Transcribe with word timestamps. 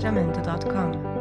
jamendo.com. 0.00 1.19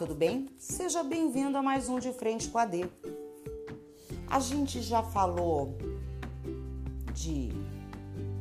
tudo 0.00 0.14
bem? 0.14 0.48
Seja 0.56 1.02
bem-vindo 1.02 1.58
a 1.58 1.62
mais 1.62 1.90
um 1.90 1.98
De 1.98 2.10
Frente 2.10 2.48
com 2.48 2.56
a 2.56 2.64
D. 2.64 2.88
A 4.30 4.40
gente 4.40 4.80
já 4.80 5.02
falou 5.02 5.76
de 7.12 7.52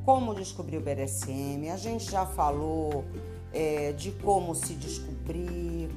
como 0.05 0.33
descobrir 0.33 0.77
o 0.77 0.80
BDSM, 0.80 1.69
a 1.69 1.75
gente 1.75 2.09
já 2.09 2.25
falou 2.25 3.03
é, 3.52 3.91
de 3.91 4.11
como 4.11 4.55
se 4.55 4.73
descobrir, 4.73 5.89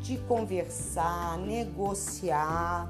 de 0.00 0.16
conversar, 0.28 1.36
negociar. 1.38 2.88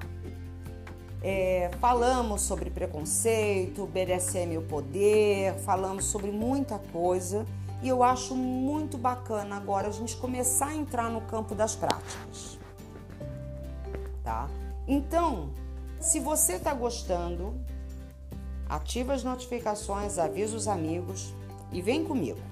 É, 1.23 1.71
falamos 1.81 2.43
sobre 2.43 2.69
preconceito, 2.69 3.87
BDSM 3.87 4.53
e 4.53 4.59
o 4.59 4.63
poder, 4.63 5.55
falamos 5.61 6.05
sobre 6.05 6.31
muita 6.31 6.79
coisa 6.79 7.47
e 7.83 7.89
eu 7.89 8.03
acho 8.03 8.35
muito 8.35 8.99
bacana 8.99 9.57
agora 9.57 9.89
a 9.89 9.93
gente 9.93 10.17
começar 10.17 10.69
a 10.69 10.75
entrar 10.75 11.11
no 11.11 11.21
campo 11.23 11.55
das 11.55 11.77
práticas, 11.77 12.59
tá? 14.25 14.49
Então, 14.87 15.51
se 16.01 16.19
você 16.19 16.55
está 16.55 16.75
gostando, 16.75 17.55
ativa 18.69 19.13
as 19.13 19.23
notificações, 19.23 20.19
avisa 20.19 20.57
os 20.57 20.67
amigos 20.67 21.33
e 21.71 21.81
vem 21.81 22.05
comigo. 22.05 22.48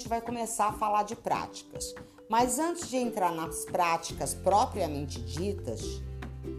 Gente 0.00 0.08
vai 0.08 0.22
começar 0.22 0.68
a 0.68 0.72
falar 0.72 1.02
de 1.02 1.14
práticas. 1.14 1.94
Mas 2.26 2.58
antes 2.58 2.88
de 2.88 2.96
entrar 2.96 3.32
nas 3.32 3.66
práticas 3.66 4.32
propriamente 4.32 5.20
ditas, 5.20 6.00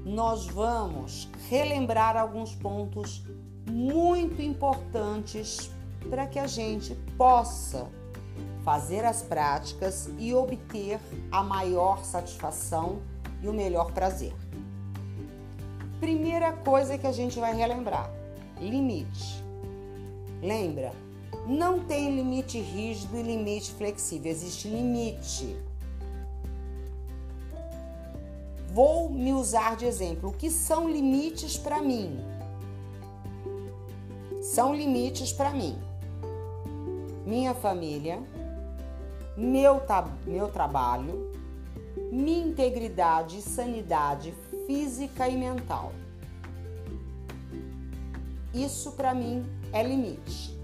nós 0.05 0.45
vamos 0.45 1.27
relembrar 1.49 2.15
alguns 2.15 2.53
pontos 2.53 3.23
muito 3.67 4.43
importantes 4.43 5.71
para 6.07 6.27
que 6.27 6.37
a 6.37 6.45
gente 6.45 6.93
possa 7.17 7.89
fazer 8.63 9.03
as 9.03 9.23
práticas 9.23 10.07
e 10.19 10.35
obter 10.35 10.99
a 11.31 11.41
maior 11.41 12.03
satisfação 12.03 13.01
e 13.41 13.47
o 13.47 13.53
melhor 13.53 13.91
prazer. 13.91 14.35
Primeira 15.99 16.53
coisa 16.53 16.95
que 16.95 17.07
a 17.07 17.11
gente 17.11 17.39
vai 17.39 17.55
relembrar: 17.55 18.07
limite. 18.59 19.43
Lembra? 20.43 20.91
Não 21.47 21.79
tem 21.79 22.15
limite 22.15 22.59
rígido 22.59 23.17
e 23.17 23.23
limite 23.23 23.73
flexível, 23.73 24.31
existe 24.31 24.67
limite. 24.67 25.55
Vou 28.73 29.09
me 29.09 29.33
usar 29.33 29.75
de 29.75 29.85
exemplo. 29.85 30.29
O 30.29 30.33
que 30.33 30.49
são 30.49 30.89
limites 30.89 31.57
para 31.57 31.81
mim? 31.81 32.19
São 34.41 34.73
limites 34.73 35.33
para 35.33 35.51
mim. 35.51 35.77
Minha 37.25 37.53
família, 37.53 38.21
meu, 39.35 39.81
meu 40.25 40.47
trabalho, 40.47 41.31
minha 42.11 42.45
integridade 42.45 43.39
e 43.39 43.41
sanidade 43.41 44.33
física 44.65 45.27
e 45.27 45.35
mental. 45.35 45.91
Isso 48.53 48.91
para 48.93 49.13
mim 49.13 49.45
é 49.71 49.83
limite. 49.83 50.60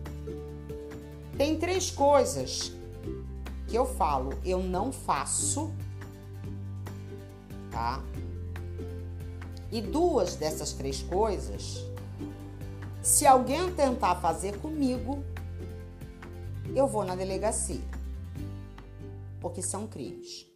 Tem 1.37 1.55
três 1.59 1.91
coisas 1.91 2.71
que 3.67 3.75
eu 3.75 3.85
falo, 3.85 4.33
eu 4.43 4.63
não 4.63 4.91
faço, 4.91 5.71
tá? 7.69 8.03
E 9.71 9.79
duas 9.79 10.35
dessas 10.35 10.73
três 10.73 11.03
coisas, 11.03 11.85
se 13.03 13.27
alguém 13.27 13.71
tentar 13.71 14.15
fazer 14.15 14.59
comigo, 14.59 15.23
eu 16.75 16.87
vou 16.87 17.05
na 17.05 17.15
delegacia. 17.15 17.85
Porque 19.39 19.61
são 19.61 19.85
crimes. 19.85 20.47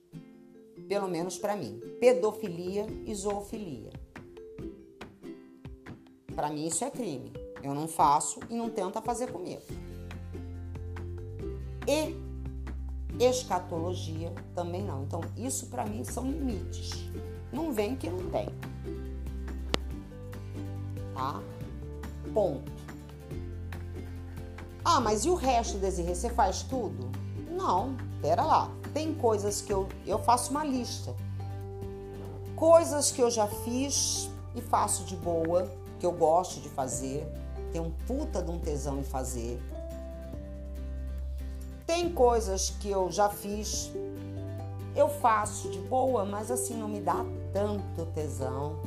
Pelo 0.87 1.07
menos 1.07 1.37
para 1.37 1.55
mim. 1.55 1.79
Pedofilia 1.99 2.87
e 3.05 3.13
zoofilia. 3.13 3.91
Para 6.35 6.49
mim 6.49 6.65
isso 6.65 6.83
é 6.83 6.89
crime. 6.89 7.31
Eu 7.61 7.75
não 7.75 7.87
faço 7.87 8.39
e 8.49 8.55
não 8.55 8.69
tenta 8.69 8.99
fazer 8.99 9.31
comigo 9.31 9.61
e 11.87 12.15
escatologia 13.19 14.33
também 14.55 14.83
não. 14.83 15.03
Então, 15.03 15.21
isso 15.37 15.67
para 15.67 15.85
mim 15.85 16.03
são 16.03 16.29
limites. 16.29 17.05
Não 17.51 17.71
vem 17.71 17.95
que 17.95 18.09
não 18.09 18.29
tem. 18.29 18.49
Tá? 21.13 21.41
Ponto. 22.33 22.71
Ah, 24.83 24.99
mas 24.99 25.25
e 25.25 25.29
o 25.29 25.35
resto, 25.35 25.77
Desirê? 25.77 26.15
Você 26.15 26.29
faz 26.29 26.63
tudo? 26.63 27.11
Não, 27.49 27.95
pera 28.21 28.43
lá. 28.43 28.71
Tem 28.93 29.13
coisas 29.13 29.61
que 29.61 29.71
eu, 29.71 29.87
eu 30.05 30.19
faço 30.19 30.51
uma 30.51 30.65
lista. 30.65 31.15
Coisas 32.55 33.11
que 33.11 33.21
eu 33.21 33.29
já 33.29 33.47
fiz 33.47 34.29
e 34.55 34.61
faço 34.61 35.03
de 35.03 35.15
boa, 35.15 35.69
que 35.99 36.05
eu 36.05 36.11
gosto 36.11 36.59
de 36.61 36.69
fazer, 36.69 37.25
tenho 37.71 37.85
um 37.85 37.91
puta 37.91 38.41
de 38.41 38.51
um 38.51 38.59
tesão 38.59 38.99
em 38.99 39.03
fazer. 39.03 39.61
Tem 42.01 42.11
coisas 42.11 42.71
que 42.79 42.89
eu 42.89 43.11
já 43.11 43.29
fiz, 43.29 43.91
eu 44.95 45.07
faço 45.07 45.69
de 45.69 45.77
boa, 45.81 46.25
mas 46.25 46.49
assim 46.49 46.75
não 46.75 46.87
me 46.87 46.99
dá 46.99 47.23
tanto 47.53 48.07
tesão. 48.07 48.79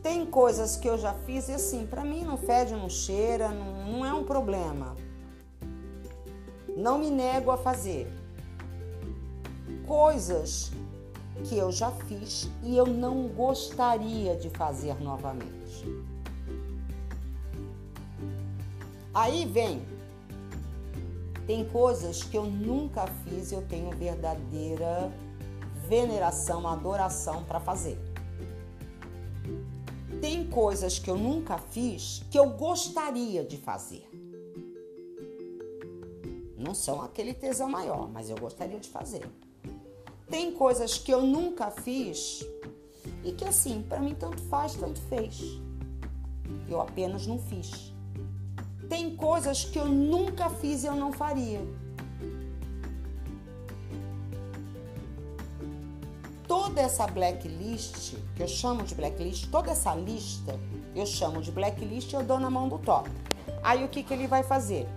Tem 0.00 0.24
coisas 0.24 0.76
que 0.76 0.88
eu 0.88 0.96
já 0.96 1.12
fiz 1.12 1.48
e 1.48 1.54
assim, 1.54 1.88
pra 1.88 2.04
mim 2.04 2.22
não 2.22 2.36
fede, 2.36 2.72
não 2.72 2.88
cheira, 2.88 3.48
não, 3.48 3.90
não 3.90 4.06
é 4.06 4.14
um 4.14 4.22
problema. 4.22 4.94
Não 6.76 6.98
me 6.98 7.10
nego 7.10 7.50
a 7.50 7.56
fazer. 7.56 8.08
Coisas 9.84 10.70
que 11.48 11.58
eu 11.58 11.72
já 11.72 11.90
fiz 11.90 12.48
e 12.62 12.76
eu 12.76 12.86
não 12.86 13.26
gostaria 13.26 14.36
de 14.36 14.48
fazer 14.50 14.94
novamente. 15.02 15.84
Aí 19.12 19.44
vem 19.44 19.97
tem 21.48 21.64
coisas 21.64 22.22
que 22.22 22.36
eu 22.36 22.44
nunca 22.44 23.06
fiz 23.06 23.50
e 23.50 23.54
eu 23.54 23.62
tenho 23.62 23.90
verdadeira 23.92 25.10
veneração, 25.88 26.68
adoração 26.68 27.42
para 27.44 27.58
fazer. 27.58 27.98
Tem 30.20 30.46
coisas 30.46 30.98
que 30.98 31.08
eu 31.08 31.16
nunca 31.16 31.56
fiz 31.56 32.22
que 32.30 32.38
eu 32.38 32.50
gostaria 32.50 33.42
de 33.42 33.56
fazer. 33.56 34.06
Não 36.54 36.74
são 36.74 37.00
aquele 37.00 37.32
tesão 37.32 37.70
maior, 37.70 38.10
mas 38.10 38.28
eu 38.28 38.36
gostaria 38.36 38.78
de 38.78 38.90
fazer. 38.90 39.26
Tem 40.28 40.52
coisas 40.52 40.98
que 40.98 41.10
eu 41.10 41.22
nunca 41.22 41.70
fiz 41.70 42.44
e 43.24 43.32
que 43.32 43.46
assim, 43.46 43.82
para 43.88 44.00
mim 44.00 44.14
tanto 44.14 44.42
faz, 44.42 44.74
tanto 44.74 45.00
fez. 45.00 45.40
Eu 46.68 46.78
apenas 46.78 47.26
não 47.26 47.38
fiz. 47.38 47.96
Tem 48.88 49.14
coisas 49.16 49.64
que 49.64 49.78
eu 49.78 49.86
nunca 49.86 50.48
fiz 50.48 50.82
e 50.82 50.86
eu 50.86 50.94
não 50.94 51.12
faria. 51.12 51.60
toda 56.48 56.80
essa 56.80 57.06
blacklist, 57.06 58.14
que 58.34 58.42
eu 58.42 58.48
chamo 58.48 58.82
de 58.82 58.94
blacklist, 58.94 59.50
toda 59.50 59.70
essa 59.70 59.94
lista, 59.94 60.58
eu 60.94 61.04
chamo 61.04 61.42
de 61.42 61.52
blacklist 61.52 62.12
e 62.12 62.14
eu 62.14 62.22
dou 62.22 62.38
na 62.38 62.48
mão 62.48 62.68
do 62.68 62.78
top. 62.78 63.10
Aí 63.62 63.84
o 63.84 63.88
que, 63.88 64.02
que 64.02 64.14
ele 64.14 64.26
vai 64.26 64.42
fazer? 64.42 64.88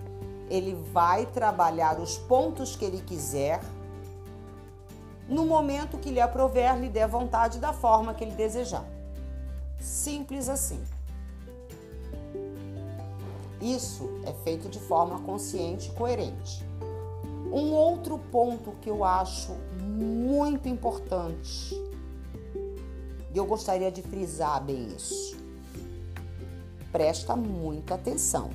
Ele 0.48 0.74
vai 0.92 1.26
trabalhar 1.26 2.00
os 2.00 2.16
pontos 2.16 2.74
que 2.76 2.84
ele 2.84 3.02
quiser 3.02 3.60
no 5.28 5.44
momento 5.44 5.98
que 5.98 6.10
lhe 6.10 6.20
aprover, 6.20 6.78
lhe 6.78 6.88
der 6.88 7.08
vontade 7.08 7.58
da 7.58 7.72
forma 7.72 8.14
que 8.14 8.24
ele 8.24 8.34
desejar. 8.34 8.84
Simples 9.78 10.48
assim. 10.48 10.82
Isso 13.62 14.10
é 14.24 14.32
feito 14.42 14.68
de 14.68 14.80
forma 14.80 15.20
consciente 15.20 15.88
e 15.88 15.92
coerente. 15.92 16.66
Um 17.52 17.72
outro 17.72 18.18
ponto 18.18 18.72
que 18.80 18.90
eu 18.90 19.04
acho 19.04 19.52
muito 19.78 20.68
importante, 20.68 21.80
e 23.32 23.38
eu 23.38 23.46
gostaria 23.46 23.92
de 23.92 24.02
frisar 24.02 24.60
bem 24.64 24.88
isso. 24.88 25.36
Presta 26.90 27.36
muita 27.36 27.94
atenção. 27.94 28.50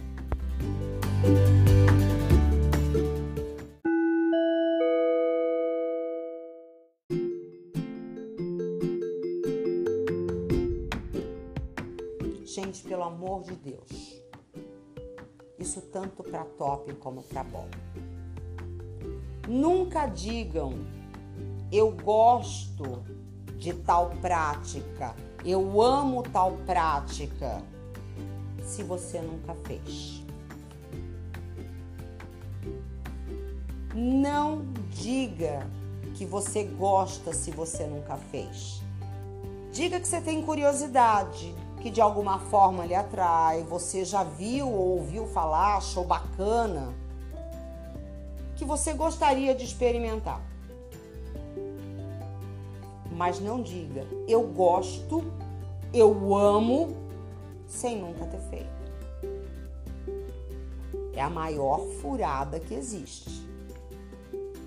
Gente, 12.43 12.83
pelo 12.83 13.03
amor 13.03 13.43
de 13.43 13.55
Deus. 13.55 14.06
Tanto 15.97 16.23
para 16.23 16.45
top 16.59 16.93
como 16.97 17.23
para 17.23 17.43
bom. 17.43 17.67
Nunca 19.47 20.05
digam 20.05 20.85
eu 21.71 21.89
gosto 21.89 23.03
de 23.57 23.73
tal 23.73 24.11
prática, 24.21 25.15
eu 25.43 25.81
amo 25.81 26.21
tal 26.21 26.51
prática, 26.67 27.63
se 28.61 28.83
você 28.83 29.19
nunca 29.21 29.55
fez. 29.65 30.23
Não 33.95 34.67
diga 34.91 35.67
que 36.13 36.27
você 36.27 36.63
gosta 36.63 37.33
se 37.33 37.49
você 37.49 37.87
nunca 37.87 38.17
fez. 38.17 38.83
Diga 39.71 39.99
que 39.99 40.07
você 40.07 40.21
tem 40.21 40.43
curiosidade, 40.43 41.55
que 41.87 41.91
de 41.91 42.01
alguma 42.01 42.37
forma 42.37 42.85
lhe 42.85 42.93
atrai, 42.93 43.63
você 43.63 44.03
já 44.03 44.21
viu 44.21 44.67
ou 44.67 44.97
ouviu 44.97 45.25
falar, 45.25 45.77
achou 45.77 46.03
bacana, 46.03 46.93
que 48.57 48.65
você 48.65 48.91
gostaria 48.91 49.55
de 49.55 49.63
experimentar. 49.63 50.41
Mas 53.09 53.39
não 53.39 53.61
diga 53.61 54.05
eu 54.27 54.43
gosto, 54.43 55.23
eu 55.93 56.35
amo, 56.35 56.93
sem 57.65 57.97
nunca 57.97 58.25
ter 58.25 58.41
feito. 58.49 58.67
É 61.13 61.21
a 61.21 61.29
maior 61.29 61.79
furada 62.01 62.59
que 62.59 62.73
existe. 62.73 63.47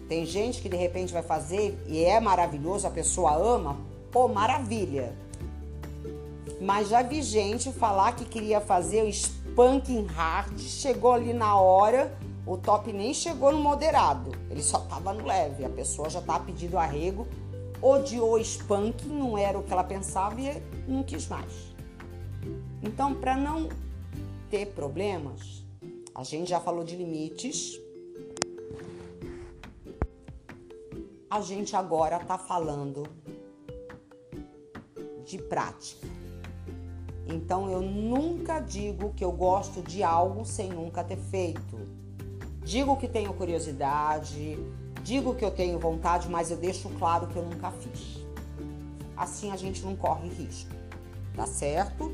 Tem 0.08 0.24
gente 0.24 0.62
que 0.62 0.70
de 0.70 0.76
repente 0.76 1.12
vai 1.12 1.22
fazer 1.22 1.78
e 1.86 2.02
é 2.02 2.18
maravilhoso, 2.18 2.86
a 2.86 2.90
pessoa 2.90 3.36
ama, 3.36 3.76
pô, 4.10 4.26
maravilha. 4.26 5.14
Mas 6.60 6.90
já 6.90 7.02
vi 7.02 7.22
gente 7.22 7.72
falar 7.72 8.12
que 8.12 8.26
queria 8.26 8.60
fazer 8.60 9.02
o 9.02 9.08
spanking 9.08 10.04
hard, 10.04 10.58
chegou 10.58 11.12
ali 11.12 11.32
na 11.32 11.58
hora, 11.58 12.14
o 12.46 12.58
top 12.58 12.92
nem 12.92 13.14
chegou 13.14 13.50
no 13.50 13.58
moderado, 13.58 14.32
ele 14.50 14.62
só 14.62 14.80
tava 14.80 15.14
no 15.14 15.24
leve. 15.24 15.64
A 15.64 15.70
pessoa 15.70 16.10
já 16.10 16.20
tava 16.20 16.44
pedindo 16.44 16.76
arrego, 16.76 17.26
odiou 17.80 18.38
spanking, 18.38 19.08
não 19.08 19.38
era 19.38 19.58
o 19.58 19.62
que 19.62 19.72
ela 19.72 19.82
pensava 19.82 20.38
e 20.38 20.62
não 20.86 21.02
quis 21.02 21.28
mais. 21.28 21.74
Então, 22.82 23.14
para 23.14 23.36
não 23.36 23.66
ter 24.50 24.66
problemas, 24.66 25.64
a 26.14 26.22
gente 26.22 26.50
já 26.50 26.60
falou 26.60 26.84
de 26.84 26.94
limites. 26.94 27.80
A 31.30 31.40
gente 31.40 31.74
agora 31.74 32.18
tá 32.18 32.36
falando 32.36 33.04
de 35.24 35.38
prática. 35.38 36.19
Então 37.32 37.70
eu 37.70 37.80
nunca 37.80 38.58
digo 38.58 39.12
que 39.14 39.24
eu 39.24 39.30
gosto 39.30 39.80
de 39.82 40.02
algo 40.02 40.44
sem 40.44 40.70
nunca 40.70 41.04
ter 41.04 41.16
feito. 41.16 41.78
Digo 42.64 42.96
que 42.96 43.06
tenho 43.06 43.32
curiosidade, 43.32 44.58
digo 45.04 45.34
que 45.34 45.44
eu 45.44 45.50
tenho 45.50 45.78
vontade, 45.78 46.28
mas 46.28 46.50
eu 46.50 46.56
deixo 46.56 46.88
claro 46.98 47.28
que 47.28 47.36
eu 47.36 47.44
nunca 47.44 47.70
fiz. 47.70 48.18
Assim 49.16 49.50
a 49.50 49.56
gente 49.56 49.82
não 49.84 49.94
corre 49.94 50.28
risco, 50.28 50.74
tá 51.36 51.46
certo? 51.46 52.12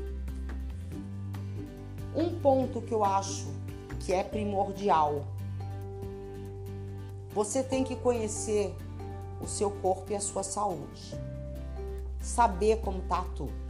Um 2.15 2.39
ponto 2.39 2.81
que 2.81 2.93
eu 2.93 3.03
acho 3.03 3.47
que 4.01 4.13
é 4.13 4.23
primordial. 4.23 5.25
Você 7.33 7.63
tem 7.63 7.83
que 7.83 7.95
conhecer 7.95 8.75
o 9.41 9.47
seu 9.47 9.71
corpo 9.71 10.11
e 10.11 10.15
a 10.15 10.19
sua 10.19 10.43
saúde. 10.43 11.15
Saber 12.19 12.81
como 12.81 13.01
tá 13.01 13.23
tudo. 13.35 13.66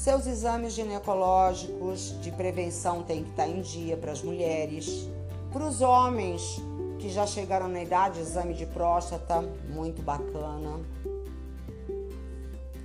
Seus 0.00 0.26
exames 0.26 0.72
ginecológicos 0.72 2.18
de 2.22 2.32
prevenção 2.32 3.02
têm 3.02 3.22
que 3.22 3.28
estar 3.28 3.46
em 3.46 3.60
dia 3.60 3.98
para 3.98 4.12
as 4.12 4.22
mulheres. 4.22 5.06
Para 5.52 5.66
os 5.66 5.82
homens 5.82 6.58
que 6.98 7.10
já 7.10 7.26
chegaram 7.26 7.68
na 7.68 7.82
idade, 7.82 8.18
exame 8.18 8.54
de 8.54 8.64
próstata, 8.64 9.42
muito 9.68 10.00
bacana. 10.00 10.80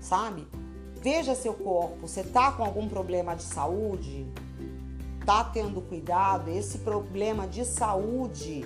Sabe? 0.01 0.45
Veja 1.01 1.33
seu 1.35 1.53
corpo. 1.53 2.06
Você 2.06 2.21
tá 2.21 2.51
com 2.51 2.65
algum 2.65 2.89
problema 2.89 3.33
de 3.33 3.44
saúde? 3.44 4.27
Tá 5.25 5.41
tendo 5.41 5.79
cuidado? 5.79 6.50
Esse 6.50 6.79
problema 6.79 7.47
de 7.47 7.63
saúde 7.63 8.65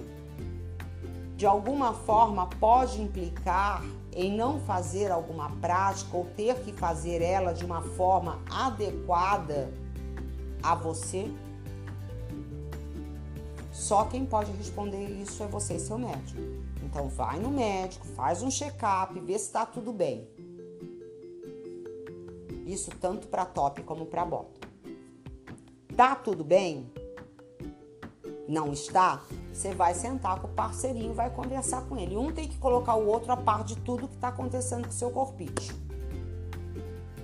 de 1.35 1.45
alguma 1.45 1.93
forma 1.93 2.47
pode 2.59 2.99
implicar 2.99 3.83
em 4.15 4.35
não 4.35 4.59
fazer 4.59 5.11
alguma 5.11 5.49
prática 5.57 6.15
ou 6.15 6.25
ter 6.25 6.59
que 6.61 6.73
fazer 6.73 7.21
ela 7.21 7.53
de 7.53 7.63
uma 7.65 7.81
forma 7.81 8.41
adequada 8.49 9.71
a 10.61 10.75
você? 10.75 11.31
Só 13.71 14.05
quem 14.05 14.25
pode 14.25 14.51
responder 14.51 15.03
isso 15.21 15.41
é 15.41 15.47
você 15.47 15.75
e 15.75 15.79
seu 15.79 15.97
médico. 15.97 16.39
Então 16.83 17.07
vai 17.07 17.39
no 17.39 17.49
médico, 17.49 18.05
faz 18.07 18.43
um 18.43 18.51
check-up, 18.51 19.17
vê 19.19 19.37
se 19.37 19.45
está 19.45 19.65
tudo 19.65 19.93
bem. 19.93 20.27
Isso 22.65 22.91
tanto 22.99 23.27
para 23.27 23.45
top 23.45 23.81
como 23.83 24.05
para 24.05 24.25
bota. 24.25 24.67
Tá 25.95 26.15
tudo 26.15 26.43
bem? 26.43 26.91
Não 28.49 28.73
está? 28.73 29.21
Você 29.53 29.75
vai 29.75 29.93
sentar 29.93 30.39
com 30.39 30.47
o 30.47 30.49
parceirinho, 30.49 31.13
vai 31.13 31.29
conversar 31.29 31.83
com 31.83 31.95
ele. 31.95 32.17
Um 32.17 32.31
tem 32.31 32.47
que 32.47 32.57
colocar 32.57 32.95
o 32.95 33.05
outro 33.05 33.31
a 33.31 33.37
par 33.37 33.63
de 33.63 33.75
tudo 33.75 34.07
que 34.07 34.15
está 34.15 34.29
acontecendo 34.29 34.85
com 34.85 34.89
o 34.89 34.91
seu 34.91 35.11
corpite. 35.11 35.71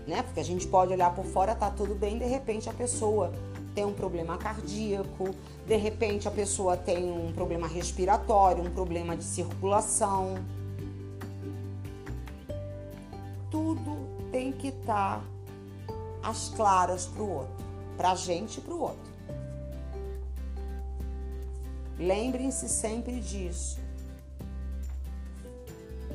Né? 0.05 0.21
Porque 0.21 0.39
a 0.39 0.43
gente 0.43 0.67
pode 0.67 0.93
olhar 0.93 1.15
por 1.15 1.25
fora, 1.25 1.55
tá 1.55 1.71
tudo 1.71 1.95
bem, 1.95 2.19
de 2.19 2.25
repente 2.25 2.69
a 2.69 2.73
pessoa 2.73 3.33
tem 3.73 3.83
um 3.83 3.91
problema 3.91 4.37
cardíaco, 4.37 5.31
de 5.65 5.75
repente 5.75 6.27
a 6.27 6.31
pessoa 6.31 6.77
tem 6.77 7.11
um 7.11 7.33
problema 7.33 7.67
respiratório, 7.67 8.63
um 8.63 8.69
problema 8.69 9.17
de 9.17 9.23
circulação. 9.23 10.35
Tudo 13.49 13.97
tem 14.31 14.51
que 14.51 14.67
estar 14.67 15.23
tá 15.87 16.29
às 16.29 16.49
claras 16.49 17.07
para 17.07 17.23
o 17.23 17.31
outro, 17.31 17.65
para 17.97 18.11
a 18.11 18.15
gente 18.15 18.59
e 18.59 18.61
para 18.61 18.73
o 18.75 18.79
outro. 18.79 19.14
Lembrem-se 21.97 22.67
sempre 22.67 23.19
disso. 23.19 23.79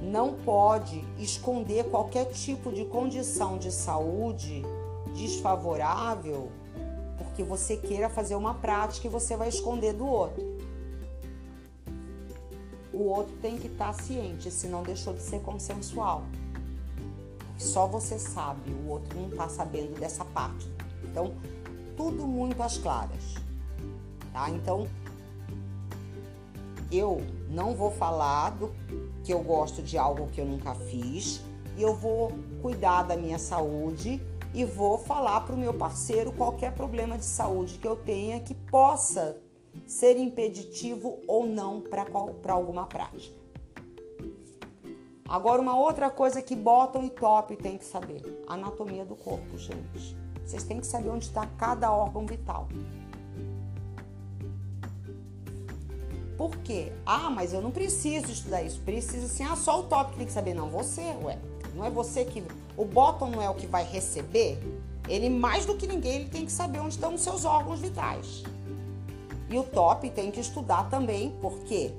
Não 0.02 0.34
pode 0.34 1.04
esconder 1.18 1.84
qualquer 1.90 2.26
tipo 2.26 2.72
de 2.72 2.84
condição 2.86 3.58
de 3.58 3.70
saúde 3.70 4.62
desfavorável 5.14 6.50
porque 7.40 7.44
você 7.44 7.76
queira 7.76 8.08
fazer 8.08 8.34
uma 8.34 8.54
prática 8.54 9.06
e 9.06 9.10
você 9.10 9.36
vai 9.36 9.48
esconder 9.48 9.92
do 9.92 10.06
outro. 10.06 10.42
O 12.92 13.04
outro 13.04 13.34
tem 13.40 13.56
que 13.56 13.66
estar 13.66 13.92
ciente, 13.94 14.50
senão 14.50 14.82
deixou 14.82 15.14
de 15.14 15.22
ser 15.22 15.40
consensual. 15.40 16.24
Só 17.56 17.86
você 17.86 18.18
sabe, 18.18 18.70
o 18.72 18.88
outro 18.88 19.18
não 19.18 19.28
está 19.28 19.48
sabendo 19.48 19.98
dessa 19.98 20.24
parte. 20.24 20.68
Então, 21.04 21.34
tudo 21.96 22.26
muito 22.26 22.62
às 22.62 22.76
claras. 22.78 23.34
Tá? 24.32 24.50
Então, 24.50 24.86
eu 26.90 27.20
não 27.48 27.74
vou 27.74 27.90
falar 27.90 28.50
do 28.50 28.72
que 29.22 29.32
eu 29.32 29.42
gosto 29.42 29.82
de 29.82 29.96
algo 29.96 30.28
que 30.28 30.40
eu 30.40 30.44
nunca 30.44 30.74
fiz 30.74 31.42
e 31.76 31.82
eu 31.82 31.94
vou 31.94 32.32
cuidar 32.60 33.02
da 33.02 33.16
minha 33.16 33.38
saúde 33.38 34.20
e 34.52 34.64
vou 34.64 34.98
falar 34.98 35.42
para 35.42 35.54
o 35.54 35.58
meu 35.58 35.72
parceiro 35.72 36.32
qualquer 36.32 36.74
problema 36.74 37.16
de 37.16 37.24
saúde 37.24 37.78
que 37.78 37.86
eu 37.86 37.96
tenha 37.96 38.40
que 38.40 38.54
possa 38.54 39.40
ser 39.86 40.16
impeditivo 40.16 41.20
ou 41.26 41.46
não 41.46 41.80
para 41.80 42.52
alguma 42.52 42.86
prática. 42.86 43.38
Agora, 45.28 45.62
uma 45.62 45.78
outra 45.78 46.10
coisa 46.10 46.42
que 46.42 46.56
bottom 46.56 47.04
e 47.04 47.10
top 47.10 47.54
tem 47.56 47.78
que 47.78 47.84
saber: 47.84 48.42
anatomia 48.48 49.04
do 49.04 49.14
corpo, 49.14 49.56
gente. 49.56 50.16
Vocês 50.44 50.64
têm 50.64 50.80
que 50.80 50.86
saber 50.86 51.08
onde 51.08 51.26
está 51.26 51.46
cada 51.46 51.92
órgão 51.92 52.26
vital. 52.26 52.66
Por 56.40 56.56
quê? 56.56 56.90
Ah, 57.04 57.28
mas 57.28 57.52
eu 57.52 57.60
não 57.60 57.70
preciso 57.70 58.32
estudar 58.32 58.62
isso. 58.62 58.80
Precisa 58.80 59.28
sim. 59.28 59.44
Ah, 59.44 59.54
só 59.54 59.80
o 59.80 59.82
top 59.82 60.16
tem 60.16 60.24
que 60.24 60.32
saber. 60.32 60.54
Não, 60.54 60.70
você, 60.70 61.14
ué. 61.22 61.38
Não 61.74 61.84
é 61.84 61.90
você 61.90 62.24
que. 62.24 62.42
O 62.78 62.84
bottom 62.86 63.28
não 63.28 63.42
é 63.42 63.50
o 63.50 63.54
que 63.54 63.66
vai 63.66 63.84
receber. 63.84 64.58
Ele, 65.06 65.28
mais 65.28 65.66
do 65.66 65.76
que 65.76 65.86
ninguém, 65.86 66.14
ele 66.14 66.30
tem 66.30 66.46
que 66.46 66.52
saber 66.52 66.78
onde 66.78 66.94
estão 66.94 67.12
os 67.12 67.20
seus 67.20 67.44
órgãos 67.44 67.80
vitais. 67.80 68.42
E 69.50 69.58
o 69.58 69.64
top 69.64 70.08
tem 70.08 70.30
que 70.30 70.40
estudar 70.40 70.88
também, 70.88 71.36
porque 71.42 71.92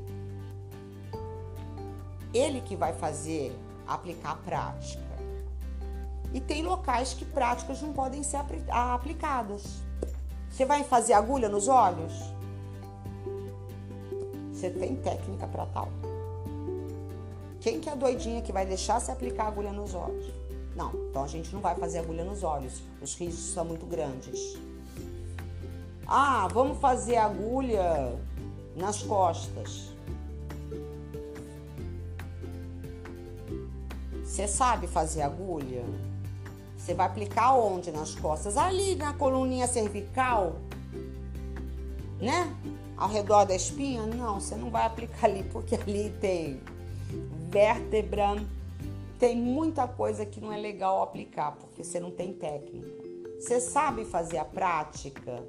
ele 2.33 2.61
que 2.61 2.75
vai 2.75 2.93
fazer, 2.93 3.55
aplicar 3.85 4.31
a 4.31 4.35
prática. 4.37 5.03
E 6.33 6.41
tem 6.41 6.63
locais 6.63 7.13
que 7.13 7.25
práticas 7.25 7.79
não 7.79 7.93
podem 7.93 8.23
ser 8.23 8.39
aplicadas. 8.71 9.83
Você 10.49 10.65
vai 10.65 10.83
fazer 10.83 11.13
agulha 11.13 11.47
nos 11.47 11.67
olhos? 11.67 12.40
Você 14.61 14.69
tem 14.69 14.95
técnica 14.97 15.47
para 15.47 15.65
tal? 15.65 15.89
Quem 17.61 17.79
que 17.79 17.89
é 17.89 17.93
a 17.93 17.95
doidinha 17.95 18.43
que 18.43 18.51
vai 18.51 18.63
deixar 18.63 18.99
se 18.99 19.09
aplicar 19.09 19.47
agulha 19.47 19.73
nos 19.73 19.95
olhos? 19.95 20.31
Não, 20.75 20.91
então 21.09 21.23
a 21.23 21.27
gente 21.27 21.51
não 21.51 21.61
vai 21.61 21.73
fazer 21.73 21.97
agulha 21.97 22.23
nos 22.23 22.43
olhos. 22.43 22.83
Os 23.01 23.15
riscos 23.15 23.55
são 23.55 23.65
muito 23.65 23.87
grandes. 23.87 24.59
Ah, 26.05 26.47
vamos 26.53 26.77
fazer 26.77 27.15
agulha 27.15 28.15
nas 28.75 29.01
costas. 29.01 29.89
Você 34.23 34.47
sabe 34.47 34.85
fazer 34.85 35.23
agulha? 35.23 35.83
Você 36.77 36.93
vai 36.93 37.07
aplicar 37.07 37.55
onde 37.55 37.91
nas 37.91 38.13
costas? 38.13 38.57
Ali 38.57 38.93
na 38.93 39.11
coluninha 39.13 39.65
cervical, 39.65 40.57
né? 42.19 42.55
Ao 43.01 43.09
redor 43.09 43.45
da 43.45 43.55
espinha? 43.55 44.05
Não, 44.05 44.39
você 44.39 44.55
não 44.55 44.69
vai 44.69 44.85
aplicar 44.85 45.25
ali 45.25 45.43
porque 45.45 45.73
ali 45.73 46.11
tem 46.21 46.61
vértebra, 47.49 48.35
tem 49.17 49.35
muita 49.35 49.87
coisa 49.87 50.23
que 50.23 50.39
não 50.39 50.53
é 50.53 50.57
legal 50.57 51.01
aplicar 51.01 51.53
porque 51.53 51.83
você 51.83 51.99
não 51.99 52.11
tem 52.11 52.31
técnica. 52.31 52.87
Você 53.39 53.59
sabe 53.59 54.05
fazer 54.05 54.37
a 54.37 54.45
prática? 54.45 55.43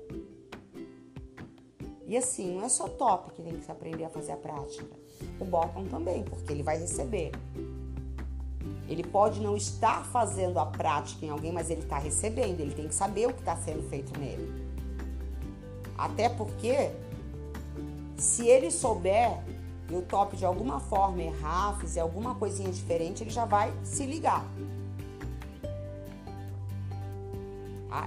E 2.06 2.16
assim, 2.16 2.56
não 2.56 2.64
é 2.64 2.70
só 2.70 2.88
top 2.88 3.32
que 3.32 3.42
tem 3.42 3.60
que 3.60 3.70
aprender 3.70 4.04
a 4.04 4.08
fazer 4.08 4.32
a 4.32 4.36
prática. 4.38 4.96
O 5.38 5.44
bottom 5.44 5.84
também, 5.84 6.22
porque 6.22 6.50
ele 6.54 6.62
vai 6.62 6.78
receber. 6.78 7.32
Ele 8.88 9.04
pode 9.04 9.42
não 9.42 9.58
estar 9.58 10.06
fazendo 10.06 10.58
a 10.58 10.64
prática 10.64 11.26
em 11.26 11.28
alguém, 11.28 11.52
mas 11.52 11.68
ele 11.68 11.82
está 11.82 11.98
recebendo. 11.98 12.60
Ele 12.60 12.72
tem 12.72 12.88
que 12.88 12.94
saber 12.94 13.26
o 13.26 13.34
que 13.34 13.40
está 13.40 13.56
sendo 13.56 13.86
feito 13.90 14.18
nele. 14.18 14.50
Até 15.98 16.30
porque, 16.30 16.90
se 18.16 18.46
ele 18.46 18.70
souber 18.70 19.38
e 19.90 19.94
o 19.94 20.02
top 20.02 20.36
de 20.36 20.44
alguma 20.44 20.80
forma 20.80 21.22
errar, 21.22 21.78
fizer 21.78 22.00
alguma 22.00 22.34
coisinha 22.34 22.70
diferente, 22.70 23.22
ele 23.22 23.30
já 23.30 23.44
vai 23.44 23.72
se 23.84 24.06
ligar. 24.06 24.44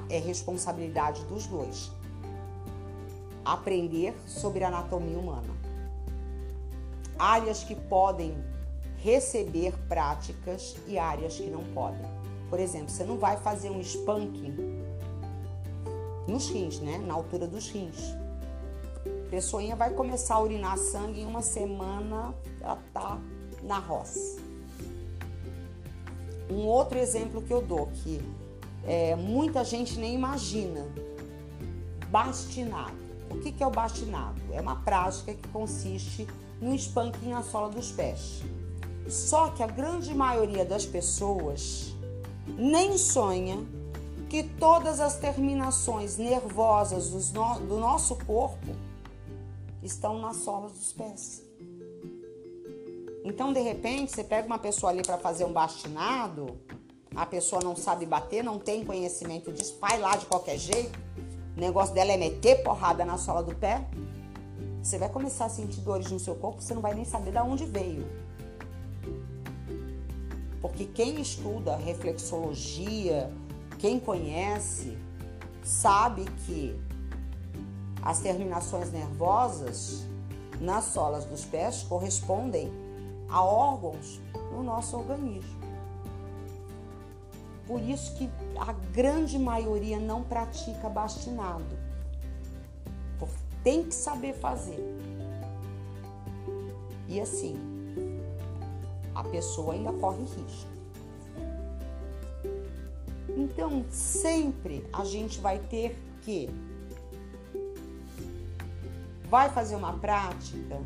É 0.09 0.17
responsabilidade 0.17 1.23
dos 1.25 1.45
dois. 1.45 1.91
Aprender 3.43 4.15
sobre 4.25 4.63
anatomia 4.63 5.17
humana. 5.17 5.53
Áreas 7.19 7.63
que 7.63 7.75
podem 7.75 8.35
receber 8.97 9.77
práticas 9.87 10.75
e 10.87 10.97
áreas 10.97 11.35
que 11.35 11.47
não 11.49 11.63
podem. 11.65 12.01
Por 12.49 12.59
exemplo, 12.59 12.89
você 12.89 13.03
não 13.03 13.17
vai 13.17 13.37
fazer 13.37 13.69
um 13.69 13.79
spanking 13.79 14.55
nos 16.27 16.49
rins, 16.49 16.79
né? 16.79 16.97
Na 16.97 17.13
altura 17.13 17.45
dos 17.45 17.69
rins. 17.69 18.15
Pessoinha 19.35 19.75
vai 19.75 19.89
começar 19.89 20.35
a 20.35 20.41
urinar 20.41 20.77
sangue 20.77 21.19
em 21.19 21.25
uma 21.25 21.41
semana, 21.41 22.33
ela 22.61 22.81
tá 22.93 23.19
na 23.63 23.79
roça. 23.79 24.39
Um 26.49 26.65
outro 26.65 26.97
exemplo 26.97 27.41
que 27.41 27.51
eu 27.51 27.61
dou 27.61 27.87
que 27.87 28.21
é, 28.85 29.13
muita 29.17 29.61
gente 29.65 29.99
nem 29.99 30.15
imagina. 30.15 30.85
Bastinado. 32.09 32.95
O 33.29 33.37
que, 33.41 33.51
que 33.51 33.61
é 33.61 33.67
o 33.67 33.69
bastinado? 33.69 34.41
É 34.53 34.61
uma 34.61 34.77
prática 34.77 35.33
que 35.33 35.49
consiste 35.49 36.25
no 36.61 36.73
spanking 36.73 37.31
na 37.31 37.43
sola 37.43 37.67
dos 37.67 37.91
pés. 37.91 38.41
Só 39.09 39.49
que 39.49 39.61
a 39.61 39.67
grande 39.67 40.15
maioria 40.15 40.63
das 40.63 40.85
pessoas 40.85 41.93
nem 42.57 42.97
sonha 42.97 43.57
que 44.29 44.43
todas 44.43 45.01
as 45.01 45.17
terminações 45.17 46.15
nervosas 46.15 47.09
do 47.09 47.77
nosso 47.77 48.15
corpo 48.15 48.94
estão 49.85 50.19
nas 50.19 50.37
solas 50.37 50.71
dos 50.73 50.91
pés. 50.91 51.43
Então, 53.23 53.51
de 53.51 53.59
repente, 53.59 54.11
você 54.11 54.23
pega 54.23 54.45
uma 54.45 54.59
pessoa 54.59 54.91
ali 54.91 55.01
para 55.01 55.17
fazer 55.17 55.45
um 55.45 55.53
bastinado, 55.53 56.59
a 57.15 57.25
pessoa 57.25 57.61
não 57.63 57.75
sabe 57.75 58.05
bater, 58.05 58.43
não 58.43 58.59
tem 58.59 58.83
conhecimento 58.83 59.51
disso, 59.51 59.77
vai 59.79 59.99
lá 59.99 60.15
de 60.15 60.25
qualquer 60.25 60.57
jeito, 60.57 60.99
o 61.55 61.59
negócio 61.59 61.93
dela 61.93 62.11
é 62.11 62.17
meter 62.17 62.61
porrada 62.63 63.03
na 63.05 63.17
sola 63.17 63.41
do 63.41 63.55
pé, 63.55 63.87
você 64.83 64.99
vai 64.99 65.09
começar 65.09 65.45
a 65.45 65.49
sentir 65.49 65.81
dores 65.81 66.11
no 66.11 66.19
seu 66.19 66.35
corpo, 66.35 66.61
você 66.61 66.73
não 66.73 66.81
vai 66.81 66.93
nem 66.93 67.05
saber 67.05 67.31
de 67.31 67.39
onde 67.39 67.65
veio. 67.65 68.05
Porque 70.61 70.85
quem 70.85 71.19
estuda 71.19 71.75
reflexologia, 71.75 73.31
quem 73.79 73.99
conhece, 73.99 74.97
sabe 75.63 76.25
que 76.45 76.79
as 78.05 78.19
terminações 78.19 78.91
nervosas 78.91 80.05
nas 80.61 80.85
solas 80.85 81.25
dos 81.25 81.43
pés 81.43 81.83
correspondem 81.83 82.71
a 83.27 83.43
órgãos 83.43 84.21
no 84.51 84.63
nosso 84.63 84.95
organismo. 84.95 85.65
Por 87.65 87.81
isso 87.81 88.15
que 88.15 88.29
a 88.59 88.71
grande 88.93 89.39
maioria 89.39 89.99
não 89.99 90.23
pratica 90.23 90.87
bastinado. 90.87 91.65
Tem 93.63 93.83
que 93.83 93.95
saber 93.95 94.33
fazer. 94.33 94.79
E 97.07 97.19
assim, 97.19 97.57
a 99.15 99.23
pessoa 99.23 99.73
ainda 99.73 99.91
corre 99.93 100.21
risco. 100.21 100.69
Então, 103.35 103.83
sempre 103.89 104.87
a 104.93 105.03
gente 105.03 105.39
vai 105.39 105.57
ter 105.57 105.99
que 106.21 106.47
vai 109.29 109.49
fazer 109.49 109.75
uma 109.75 109.93
prática. 109.93 110.79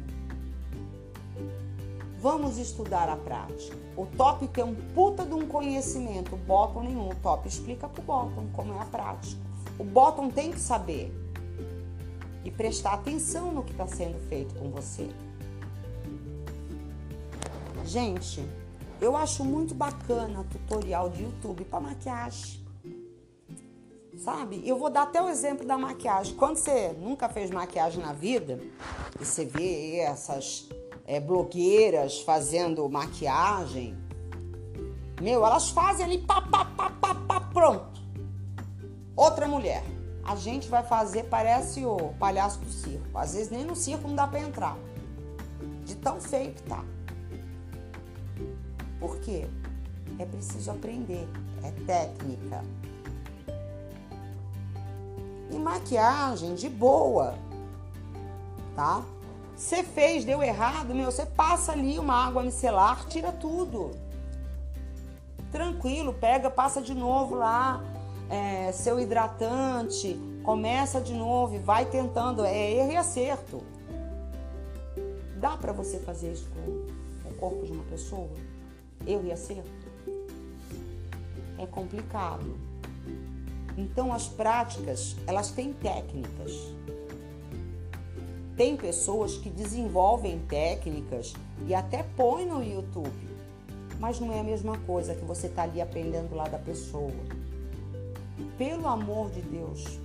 Vamos 2.22 2.58
estudar 2.58 3.08
a 3.08 3.16
prática. 3.16 3.78
O 3.96 4.06
top 4.06 4.48
tem 4.50 4.64
um 4.64 4.76
puta 4.94 5.26
de 5.26 5.34
um 5.34 5.48
conhecimento, 5.48 6.36
o 6.36 6.38
bottom 6.38 6.84
nenhum. 6.84 7.10
O 7.10 7.16
top 7.16 7.48
explica 7.48 7.88
pro 7.88 8.02
bottom 8.02 8.48
como 8.54 8.74
é 8.74 8.80
a 8.80 8.86
prática. 8.86 9.42
O 9.78 9.84
bottom 9.84 10.30
tem 10.30 10.52
que 10.52 10.60
saber 10.60 11.14
e 12.44 12.52
prestar 12.52 12.94
atenção 12.94 13.52
no 13.52 13.64
que 13.64 13.72
está 13.72 13.88
sendo 13.88 14.20
feito 14.28 14.54
com 14.56 14.70
você. 14.70 15.10
Gente, 17.86 18.46
eu 19.00 19.16
acho 19.16 19.44
muito 19.46 19.74
bacana 19.74 20.46
tutorial 20.52 21.10
de 21.10 21.24
YouTube 21.24 21.64
para 21.66 21.80
maquiagem. 21.80 22.69
Sabe? 24.30 24.62
Eu 24.64 24.78
vou 24.78 24.92
dar 24.92 25.04
até 25.04 25.20
o 25.20 25.28
exemplo 25.28 25.66
da 25.66 25.76
maquiagem. 25.76 26.36
Quando 26.36 26.58
você 26.58 26.90
nunca 27.00 27.28
fez 27.28 27.50
maquiagem 27.50 28.04
na 28.04 28.14
vida 28.14 28.60
e 29.20 29.26
você 29.26 29.44
vê 29.44 29.98
essas 30.02 30.70
é, 31.08 31.20
blogueiras 31.20 32.20
fazendo 32.20 32.88
maquiagem, 32.88 33.98
meu, 35.20 35.44
elas 35.44 35.70
fazem 35.72 36.06
ali 36.06 36.20
pá, 36.20 36.44
pá, 36.44 36.64
pá, 36.64 36.92
pá, 36.92 37.16
pá, 37.16 37.40
pronto. 37.42 38.00
Outra 39.16 39.48
mulher. 39.48 39.84
A 40.24 40.36
gente 40.36 40.70
vai 40.70 40.84
fazer, 40.84 41.24
parece 41.24 41.84
o 41.84 42.14
palhaço 42.20 42.60
do 42.60 42.70
circo. 42.70 43.18
Às 43.18 43.34
vezes 43.34 43.50
nem 43.50 43.66
no 43.66 43.76
circo 43.76 44.08
não 44.08 44.16
dá 44.16 44.28
para 44.28 44.42
entrar. 44.42 44.78
De 45.86 45.96
tão 45.96 46.22
feio 46.22 46.54
que 46.54 46.62
tá. 46.62 46.86
Por 49.00 49.20
quê? 49.22 49.48
É 50.20 50.26
preciso 50.26 50.70
aprender, 50.70 51.28
é 51.64 51.72
técnica. 51.88 52.64
E 55.50 55.58
maquiagem 55.58 56.56
de 56.56 56.70
boa, 56.70 57.36
tá? 58.76 59.04
Você 59.56 59.84
fez, 59.84 60.24
deu 60.24 60.42
errado, 60.42 60.94
meu, 60.96 61.12
você 61.12 61.26
passa 61.26 61.72
ali 61.72 62.00
uma 62.00 62.14
água 62.14 62.44
micelar, 62.44 63.08
tira 63.08 63.32
tudo. 63.32 63.92
Tranquilo, 65.52 66.14
pega, 66.14 66.50
passa 66.50 66.82
de 66.82 66.94
novo 66.94 67.36
lá 67.36 67.82
é, 68.30 68.72
seu 68.72 69.00
hidratante, 69.00 70.18
começa 70.44 71.02
de 71.02 71.14
novo 71.14 71.56
e 71.56 71.60
vai 71.60 71.86
tentando, 71.86 72.46
é 72.46 72.72
erro 72.72 72.92
e 72.92 72.96
acerto. 72.96 73.62
Dá 75.38 75.58
para 75.58 75.74
você 75.74 76.00
fazer 76.00 76.34
isso 76.34 76.48
com 76.50 77.30
o 77.30 77.34
corpo 77.36 77.66
de 77.66 77.72
uma 77.72 77.84
pessoa? 77.86 78.30
erro 79.08 79.26
e 79.26 79.32
acerto? 79.32 79.90
É 81.58 81.66
complicado. 81.66 82.58
Então 83.80 84.12
as 84.12 84.28
práticas, 84.28 85.16
elas 85.26 85.52
têm 85.52 85.72
técnicas. 85.72 86.52
Tem 88.58 88.76
pessoas 88.76 89.38
que 89.38 89.50
desenvolvem 89.50 90.38
técnicas 90.50 91.34
e 91.66 91.74
até 91.74 92.04
põem 92.04 92.46
no 92.46 92.62
YouTube, 92.62 93.10
mas 93.98 94.20
não 94.20 94.34
é 94.34 94.42
a 94.42 94.44
mesma 94.44 94.78
coisa 94.80 95.16
que 95.16 95.24
você 95.24 95.48
está 95.48 95.64
ali 95.64 95.80
aprendendo 95.80 96.36
lá 96.36 96.44
da 96.44 96.60
pessoa. 96.60 97.14
Pelo 98.58 98.86
amor 98.86 99.30
de 99.30 99.42
Deus, 99.44 99.98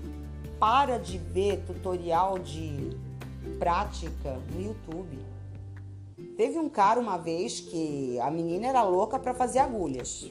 para 0.61 0.97
de 0.97 1.19
ver 1.19 1.65
tutorial 1.67 2.39
de 2.39 2.97
prática 3.59 4.39
no 4.53 4.63
YouTube. 4.63 5.19
Teve 6.37 6.61
um 6.61 6.69
cara 6.69 7.01
uma 7.01 7.17
vez 7.17 7.59
que 7.59 8.21
a 8.21 8.31
menina 8.31 8.69
era 8.69 8.85
louca 8.85 9.19
para 9.19 9.35
fazer 9.35 9.59
agulhas. 9.59 10.31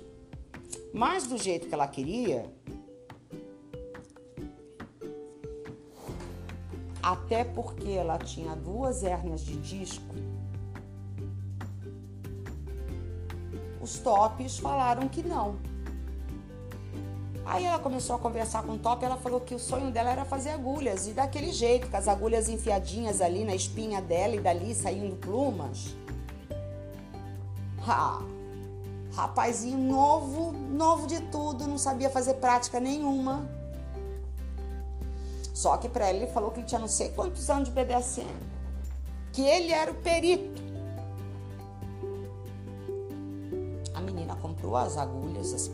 Mas 0.93 1.27
do 1.27 1.37
jeito 1.37 1.67
que 1.67 1.73
ela 1.73 1.87
queria, 1.87 2.45
até 7.03 7.43
porque 7.43 7.91
ela 7.91 8.17
tinha 8.17 8.55
duas 8.55 9.03
hérnias 9.03 9.41
de 9.41 9.57
disco, 9.57 10.15
os 13.81 13.99
tops 13.99 14.57
falaram 14.57 15.09
que 15.09 15.21
não. 15.21 15.57
Aí 17.45 17.65
ela 17.65 17.77
começou 17.77 18.15
a 18.15 18.19
conversar 18.19 18.63
com 18.63 18.71
o 18.71 18.79
top, 18.79 19.03
ela 19.03 19.17
falou 19.17 19.41
que 19.41 19.53
o 19.53 19.59
sonho 19.59 19.91
dela 19.91 20.11
era 20.11 20.23
fazer 20.23 20.51
agulhas, 20.51 21.07
e 21.07 21.11
daquele 21.11 21.51
jeito, 21.51 21.89
com 21.89 21.97
as 21.97 22.07
agulhas 22.07 22.47
enfiadinhas 22.47 23.19
ali 23.19 23.43
na 23.43 23.53
espinha 23.53 24.01
dela 24.01 24.35
e 24.35 24.39
dali 24.39 24.73
saindo 24.73 25.17
plumas. 25.17 25.93
Ha! 27.85 28.21
Rapazinho 29.13 29.77
novo, 29.77 30.53
novo 30.53 31.05
de 31.05 31.19
tudo, 31.23 31.67
não 31.67 31.77
sabia 31.77 32.09
fazer 32.09 32.35
prática 32.35 32.79
nenhuma. 32.79 33.45
Só 35.53 35.77
que 35.77 35.87
para 35.87 36.09
ele 36.09 36.23
ele 36.23 36.31
falou 36.31 36.49
que 36.51 36.59
ele 36.59 36.67
tinha 36.67 36.79
não 36.79 36.87
sei 36.87 37.09
quantos 37.09 37.49
anos 37.49 37.69
de 37.69 37.75
BDSM. 37.75 38.27
Que 39.31 39.43
ele 39.43 39.71
era 39.71 39.91
o 39.91 39.95
perito. 39.95 40.61
A 43.93 44.01
menina 44.01 44.35
comprou 44.35 44.75
as 44.75 44.97
agulhas, 44.97 45.53
as, 45.53 45.71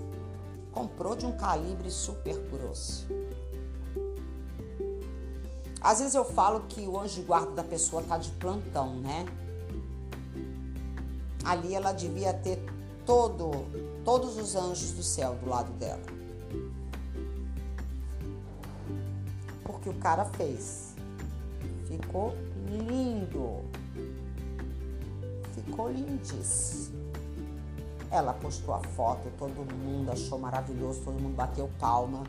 comprou 0.72 1.16
de 1.16 1.26
um 1.26 1.32
calibre 1.32 1.90
super 1.90 2.38
grosso. 2.50 3.08
Às 5.82 6.00
vezes 6.00 6.14
eu 6.14 6.26
falo 6.26 6.62
que 6.68 6.82
o 6.82 7.00
anjo 7.00 7.16
de 7.16 7.22
guarda 7.22 7.52
da 7.52 7.64
pessoa 7.64 8.04
tá 8.04 8.18
de 8.18 8.30
plantão, 8.32 8.96
né? 8.96 9.26
Ali 11.46 11.74
ela 11.74 11.94
devia 11.94 12.34
ter 12.34 12.62
todo, 13.06 13.52
todos 14.04 14.38
os 14.38 14.56
anjos 14.56 14.92
do 14.92 15.02
céu 15.02 15.36
do 15.36 15.50
lado 15.50 15.72
dela. 15.74 16.19
Porque 19.80 19.90
o 19.90 19.94
cara 19.94 20.26
fez. 20.26 20.94
Ficou 21.88 22.36
lindo. 22.68 23.64
Ficou 25.54 25.90
lindíssimo. 25.90 27.00
Ela 28.12 28.34
postou 28.34 28.74
a 28.74 28.80
foto, 28.80 29.32
todo 29.38 29.54
mundo 29.74 30.12
achou 30.12 30.38
maravilhoso, 30.38 31.02
todo 31.06 31.18
mundo 31.20 31.36
bateu 31.36 31.70
palma. 31.80 32.24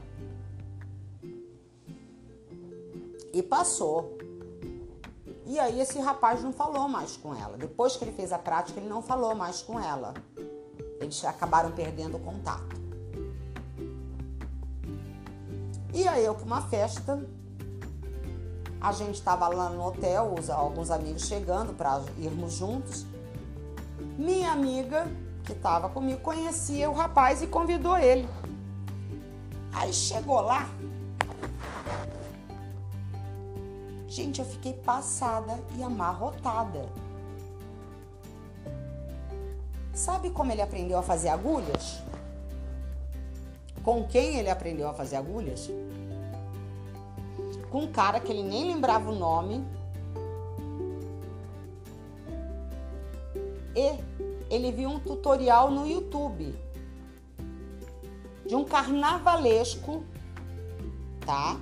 E 3.32 3.42
passou. 3.42 4.16
E 5.44 5.58
aí 5.58 5.80
esse 5.80 5.98
rapaz 5.98 6.44
não 6.44 6.52
falou 6.52 6.88
mais 6.88 7.16
com 7.16 7.34
ela. 7.34 7.56
Depois 7.56 7.96
que 7.96 8.04
ele 8.04 8.12
fez 8.12 8.32
a 8.32 8.38
prática, 8.38 8.78
ele 8.78 8.88
não 8.88 9.02
falou 9.02 9.34
mais 9.34 9.60
com 9.60 9.80
ela. 9.80 10.14
Eles 11.00 11.24
acabaram 11.24 11.72
perdendo 11.72 12.16
o 12.16 12.20
contato. 12.20 12.78
E 15.92 16.06
aí 16.06 16.24
eu 16.24 16.34
para 16.36 16.44
uma 16.44 16.62
festa, 16.62 17.20
a 18.80 18.92
gente 18.92 19.16
estava 19.16 19.46
lá 19.48 19.68
no 19.68 19.84
hotel, 19.84 20.36
alguns 20.50 20.90
amigos 20.90 21.26
chegando 21.26 21.74
para 21.74 22.02
irmos 22.16 22.54
juntos. 22.54 23.04
Minha 24.16 24.52
amiga 24.52 25.06
que 25.44 25.52
estava 25.52 25.88
comigo 25.88 26.20
conhecia 26.20 26.90
o 26.90 26.94
rapaz 26.94 27.42
e 27.42 27.46
convidou 27.46 27.98
ele. 27.98 28.26
Aí 29.72 29.92
chegou 29.92 30.40
lá. 30.40 30.68
Gente, 34.08 34.40
eu 34.40 34.46
fiquei 34.46 34.72
passada 34.72 35.58
e 35.76 35.82
amarrotada. 35.82 36.88
Sabe 39.92 40.30
como 40.30 40.50
ele 40.50 40.62
aprendeu 40.62 40.98
a 40.98 41.02
fazer 41.02 41.28
agulhas? 41.28 42.00
Com 43.84 44.06
quem 44.08 44.36
ele 44.36 44.48
aprendeu 44.48 44.88
a 44.88 44.94
fazer 44.94 45.16
agulhas? 45.16 45.70
Com 47.70 47.84
um 47.84 47.92
cara 47.92 48.20
que 48.20 48.32
ele 48.32 48.42
nem 48.42 48.72
lembrava 48.72 49.10
o 49.10 49.14
nome. 49.14 49.64
E 53.74 53.98
ele 54.50 54.72
viu 54.72 54.88
um 54.88 54.98
tutorial 54.98 55.70
no 55.70 55.86
YouTube 55.86 56.54
de 58.44 58.56
um 58.56 58.64
carnavalesco, 58.64 60.02
tá? 61.24 61.56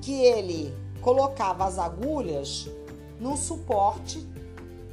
Que 0.00 0.12
ele 0.12 0.72
colocava 1.00 1.64
as 1.64 1.80
agulhas 1.80 2.70
no 3.18 3.36
suporte, 3.36 4.24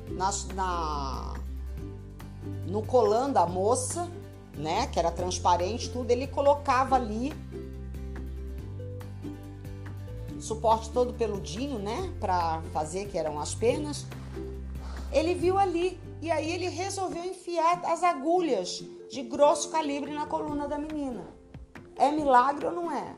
na, 0.09 0.31
na 0.55 1.33
no 2.65 2.81
colã 2.81 3.29
da 3.29 3.45
moça, 3.45 4.09
né? 4.55 4.87
Que 4.87 4.97
era 4.97 5.11
transparente, 5.11 5.89
tudo. 5.89 6.09
Ele 6.09 6.25
colocava 6.25 6.95
ali 6.95 7.31
suporte 10.47 10.89
todo 10.91 11.13
peludinho, 11.13 11.77
né? 11.77 12.13
Para 12.19 12.61
fazer, 12.73 13.07
que 13.07 13.17
eram 13.17 13.39
as 13.39 13.53
penas. 13.53 14.05
Ele 15.11 15.33
viu 15.33 15.57
ali 15.57 15.99
e 16.21 16.31
aí 16.31 16.51
ele 16.51 16.67
resolveu 16.69 17.23
enfiar 17.23 17.81
as 17.85 18.01
agulhas 18.03 18.83
de 19.09 19.21
grosso 19.23 19.69
calibre 19.69 20.13
na 20.13 20.25
coluna 20.25 20.67
da 20.67 20.77
menina. 20.77 21.25
É 21.95 22.11
milagre 22.11 22.65
ou 22.65 22.71
não 22.71 22.91
é? 22.91 23.15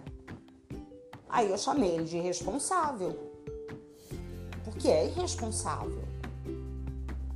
Aí 1.30 1.50
eu 1.50 1.58
chamei 1.58 1.92
ele 1.92 2.06
de 2.06 2.18
irresponsável. 2.18 3.32
Porque 4.64 4.88
é 4.88 5.06
irresponsável. 5.06 6.04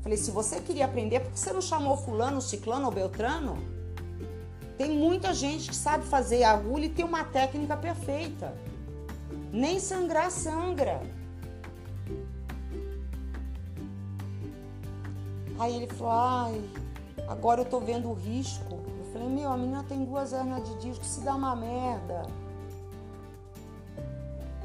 Falei, 0.02 0.18
se 0.18 0.32
você 0.32 0.60
queria 0.60 0.86
aprender, 0.86 1.22
por 1.22 1.32
que 1.32 1.40
você 1.40 1.54
não 1.54 1.62
chamou 1.62 1.96
fulano, 1.96 2.42
ciclano 2.42 2.86
ou 2.86 2.92
beltrano? 2.92 3.58
Tem 4.78 4.90
muita 4.90 5.34
gente 5.34 5.70
que 5.70 5.76
sabe 5.76 6.04
fazer 6.06 6.44
agulha 6.44 6.86
e 6.86 6.90
tem 6.90 7.06
uma 7.06 7.24
técnica 7.24 7.78
perfeita. 7.78 8.54
Nem 9.54 9.80
sangrar 9.80 10.32
sangra. 10.32 11.00
Aí 15.60 15.76
ele 15.76 15.88
falou, 15.94 16.12
ai, 16.12 16.70
agora 17.28 17.62
eu 17.62 17.66
tô 17.66 17.80
vendo 17.80 18.10
o 18.10 18.14
risco. 18.16 18.74
Eu 18.74 19.14
falei, 19.14 19.30
meu, 19.30 19.52
a 19.52 19.56
menina 19.56 19.84
tem 19.84 20.04
duas 20.04 20.34
hernias 20.34 20.68
de 20.68 20.76
disco, 20.80 21.06
se 21.06 21.22
dá 21.22 21.36
uma 21.36 21.56
merda. 21.56 22.24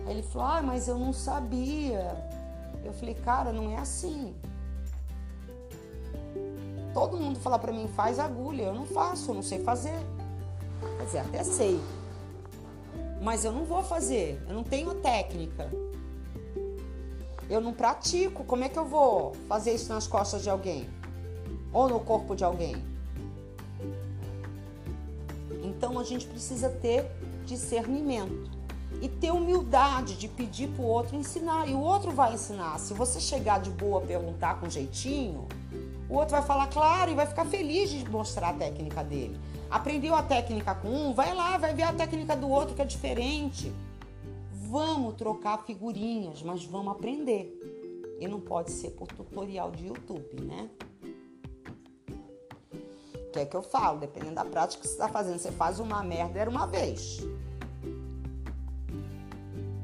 Aí 0.06 0.12
ele 0.14 0.22
falou, 0.22 0.48
ai, 0.48 0.62
mas 0.62 0.88
eu 0.88 0.98
não 0.98 1.12
sabia. 1.12 2.16
Eu 2.82 2.94
falei, 2.94 3.14
cara, 3.14 3.52
não 3.52 3.70
é 3.70 3.76
assim. 3.76 4.34
Todo 6.94 7.18
mundo 7.18 7.38
fala 7.38 7.58
para 7.58 7.72
mim, 7.72 7.86
faz 7.94 8.18
agulha. 8.18 8.62
Eu 8.62 8.74
não 8.74 8.86
faço, 8.86 9.32
eu 9.32 9.34
não 9.34 9.42
sei 9.42 9.62
fazer. 9.62 10.00
Quer 10.96 11.04
dizer, 11.04 11.18
até 11.18 11.44
sei. 11.44 11.78
Mas 13.20 13.44
eu 13.44 13.52
não 13.52 13.64
vou 13.64 13.82
fazer, 13.82 14.40
eu 14.48 14.54
não 14.54 14.62
tenho 14.62 14.94
técnica. 14.94 15.70
Eu 17.48 17.60
não 17.60 17.72
pratico. 17.72 18.44
Como 18.44 18.64
é 18.64 18.68
que 18.68 18.78
eu 18.78 18.84
vou 18.84 19.32
fazer 19.48 19.74
isso 19.74 19.92
nas 19.92 20.06
costas 20.06 20.42
de 20.42 20.50
alguém? 20.50 20.88
Ou 21.72 21.88
no 21.88 22.00
corpo 22.00 22.36
de 22.36 22.44
alguém? 22.44 22.76
Então 25.62 25.98
a 25.98 26.04
gente 26.04 26.26
precisa 26.26 26.68
ter 26.68 27.06
discernimento 27.46 28.50
e 29.00 29.08
ter 29.08 29.30
humildade 29.30 30.16
de 30.16 30.28
pedir 30.28 30.68
para 30.68 30.82
o 30.82 30.86
outro 30.86 31.16
ensinar. 31.16 31.68
E 31.68 31.74
o 31.74 31.80
outro 31.80 32.10
vai 32.10 32.34
ensinar. 32.34 32.78
Se 32.78 32.92
você 32.92 33.20
chegar 33.20 33.60
de 33.60 33.70
boa, 33.70 34.00
perguntar 34.00 34.60
com 34.60 34.68
jeitinho, 34.68 35.46
o 36.08 36.14
outro 36.14 36.36
vai 36.36 36.42
falar 36.42 36.66
claro 36.68 37.10
e 37.10 37.14
vai 37.14 37.26
ficar 37.26 37.44
feliz 37.44 37.90
de 37.90 38.08
mostrar 38.10 38.50
a 38.50 38.54
técnica 38.54 39.02
dele. 39.02 39.38
Aprendeu 39.70 40.14
a 40.14 40.22
técnica 40.22 40.74
com 40.74 40.88
um, 40.88 41.12
vai 41.12 41.34
lá, 41.34 41.58
vai 41.58 41.74
ver 41.74 41.82
a 41.82 41.92
técnica 41.92 42.34
do 42.36 42.48
outro 42.48 42.74
que 42.74 42.82
é 42.82 42.84
diferente. 42.84 43.72
Vamos 44.70 45.14
trocar 45.14 45.64
figurinhas, 45.64 46.42
mas 46.42 46.64
vamos 46.64 46.92
aprender. 46.92 47.54
E 48.18 48.26
não 48.26 48.40
pode 48.40 48.70
ser 48.70 48.90
por 48.90 49.06
tutorial 49.08 49.70
de 49.70 49.86
YouTube, 49.86 50.40
né? 50.42 50.68
Que 53.32 53.40
é 53.40 53.46
que 53.46 53.56
eu 53.56 53.62
falo? 53.62 53.98
Dependendo 53.98 54.36
da 54.36 54.44
prática 54.44 54.80
que 54.80 54.88
você 54.88 54.94
está 54.94 55.08
fazendo, 55.08 55.38
você 55.38 55.52
faz 55.52 55.78
uma 55.78 56.02
merda, 56.02 56.38
era 56.38 56.50
uma 56.50 56.66
vez. 56.66 57.18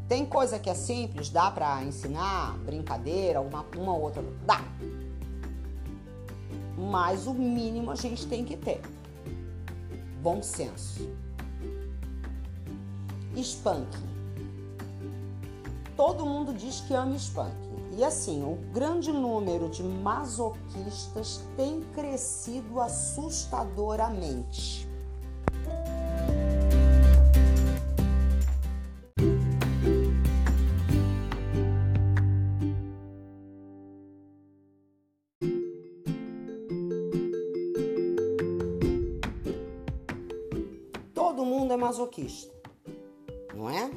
Tem 0.08 0.24
coisa 0.24 0.58
que 0.58 0.68
é 0.68 0.74
simples, 0.74 1.28
dá 1.28 1.50
para 1.50 1.82
ensinar, 1.84 2.58
brincadeira, 2.58 3.38
alguma 3.38 3.66
uma 3.76 3.94
outra, 3.94 4.22
dá 4.46 4.60
mas 6.76 7.26
o 7.26 7.34
mínimo 7.34 7.90
a 7.90 7.94
gente 7.94 8.26
tem 8.26 8.44
que 8.44 8.56
ter. 8.56 8.80
Bom 10.24 10.42
senso. 10.42 11.08
Spanking. 13.36 14.08
Todo 15.98 16.24
mundo 16.24 16.54
diz 16.54 16.80
que 16.80 16.94
ama 16.94 17.14
spanking. 17.14 17.90
E 17.92 18.02
assim, 18.02 18.42
o 18.42 18.56
grande 18.72 19.12
número 19.12 19.68
de 19.68 19.82
masoquistas 19.82 21.42
tem 21.58 21.82
crescido 21.94 22.80
assustadoramente. 22.80 24.88
Masoquista, 41.84 42.50
não 43.54 43.68
é? 43.68 43.90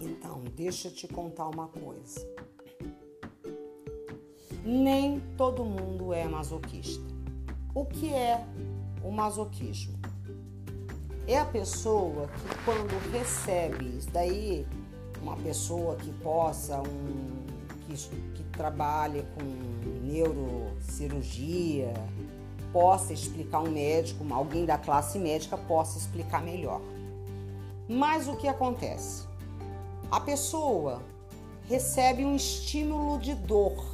Então, 0.00 0.42
deixa 0.56 0.88
eu 0.88 0.92
te 0.92 1.06
contar 1.06 1.46
uma 1.46 1.68
coisa. 1.68 2.41
Nem 4.64 5.20
todo 5.36 5.64
mundo 5.64 6.12
é 6.12 6.24
masoquista. 6.24 7.04
O 7.74 7.84
que 7.84 8.12
é 8.12 8.44
o 9.02 9.10
masoquismo? 9.10 9.98
É 11.26 11.38
a 11.38 11.44
pessoa 11.44 12.28
que 12.28 12.64
quando 12.64 13.12
recebe, 13.12 13.96
isso 13.98 14.10
daí 14.10 14.66
uma 15.22 15.36
pessoa 15.36 15.94
que 15.96 16.10
possa, 16.14 16.80
um, 16.80 17.46
que, 17.86 17.94
que 18.34 18.42
trabalhe 18.50 19.24
com 19.34 19.42
neurocirurgia, 20.04 21.94
possa 22.72 23.12
explicar 23.12 23.60
um 23.60 23.70
médico, 23.70 24.24
alguém 24.32 24.64
da 24.64 24.78
classe 24.78 25.18
médica 25.18 25.56
possa 25.56 25.98
explicar 25.98 26.42
melhor. 26.42 26.80
Mas 27.88 28.26
o 28.26 28.36
que 28.36 28.48
acontece? 28.48 29.26
A 30.10 30.18
pessoa 30.20 31.02
recebe 31.68 32.24
um 32.24 32.34
estímulo 32.34 33.18
de 33.18 33.34
dor. 33.34 33.91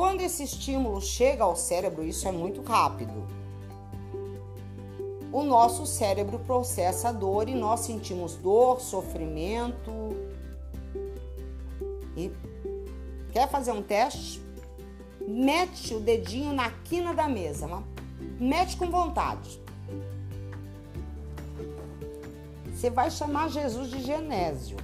Quando 0.00 0.22
esse 0.22 0.44
estímulo 0.44 0.98
chega 0.98 1.44
ao 1.44 1.54
cérebro, 1.54 2.02
isso 2.02 2.26
é 2.26 2.32
muito 2.32 2.62
rápido. 2.62 3.26
O 5.30 5.42
nosso 5.42 5.84
cérebro 5.84 6.38
processa 6.38 7.10
a 7.10 7.12
dor 7.12 7.50
e 7.50 7.54
nós 7.54 7.80
sentimos 7.80 8.34
dor, 8.34 8.80
sofrimento. 8.80 9.92
E 12.16 12.32
quer 13.30 13.46
fazer 13.50 13.72
um 13.72 13.82
teste? 13.82 14.40
Mete 15.28 15.94
o 15.94 16.00
dedinho 16.00 16.54
na 16.54 16.70
quina 16.70 17.12
da 17.12 17.28
mesa, 17.28 17.68
mete 18.40 18.78
com 18.78 18.90
vontade. 18.90 19.60
Você 22.72 22.88
vai 22.88 23.10
chamar 23.10 23.50
Jesus 23.50 23.90
de 23.90 24.02
Genésio. 24.02 24.78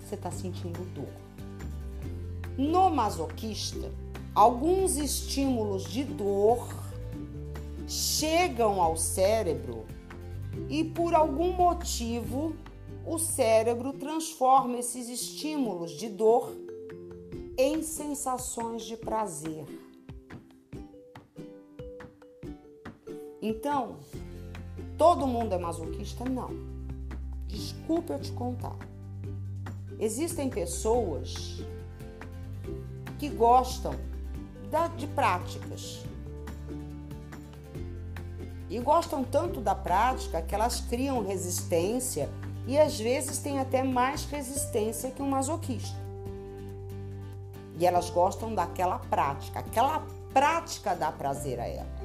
Você 0.00 0.14
está 0.14 0.30
sentindo 0.30 0.82
dor. 0.94 1.25
No 2.56 2.88
masoquista, 2.88 3.92
alguns 4.34 4.96
estímulos 4.96 5.84
de 5.84 6.04
dor 6.04 6.66
chegam 7.86 8.80
ao 8.80 8.96
cérebro 8.96 9.84
e 10.70 10.82
por 10.82 11.14
algum 11.14 11.52
motivo 11.52 12.56
o 13.04 13.18
cérebro 13.18 13.92
transforma 13.92 14.78
esses 14.78 15.08
estímulos 15.08 15.92
de 15.92 16.08
dor 16.08 16.50
em 17.58 17.82
sensações 17.82 18.84
de 18.84 18.96
prazer. 18.96 19.64
Então, 23.40 23.96
todo 24.96 25.26
mundo 25.26 25.52
é 25.52 25.58
masoquista? 25.58 26.24
Não. 26.24 26.50
Desculpa 27.46 28.14
eu 28.14 28.20
te 28.20 28.32
contar. 28.32 28.76
Existem 29.98 30.50
pessoas 30.50 31.62
que 33.18 33.28
gostam 33.28 33.94
de 34.96 35.06
práticas. 35.06 36.02
E 38.68 38.78
gostam 38.80 39.22
tanto 39.24 39.60
da 39.60 39.74
prática 39.74 40.42
que 40.42 40.54
elas 40.54 40.80
criam 40.80 41.24
resistência 41.24 42.28
e 42.66 42.78
às 42.78 42.98
vezes 42.98 43.38
têm 43.38 43.60
até 43.60 43.82
mais 43.82 44.24
resistência 44.24 45.10
que 45.10 45.22
um 45.22 45.30
masoquista. 45.30 45.96
E 47.78 47.86
elas 47.86 48.10
gostam 48.10 48.54
daquela 48.54 48.98
prática, 48.98 49.60
aquela 49.60 50.04
prática 50.32 50.94
dá 50.94 51.12
prazer 51.12 51.60
a 51.60 51.66
ela. 51.66 51.96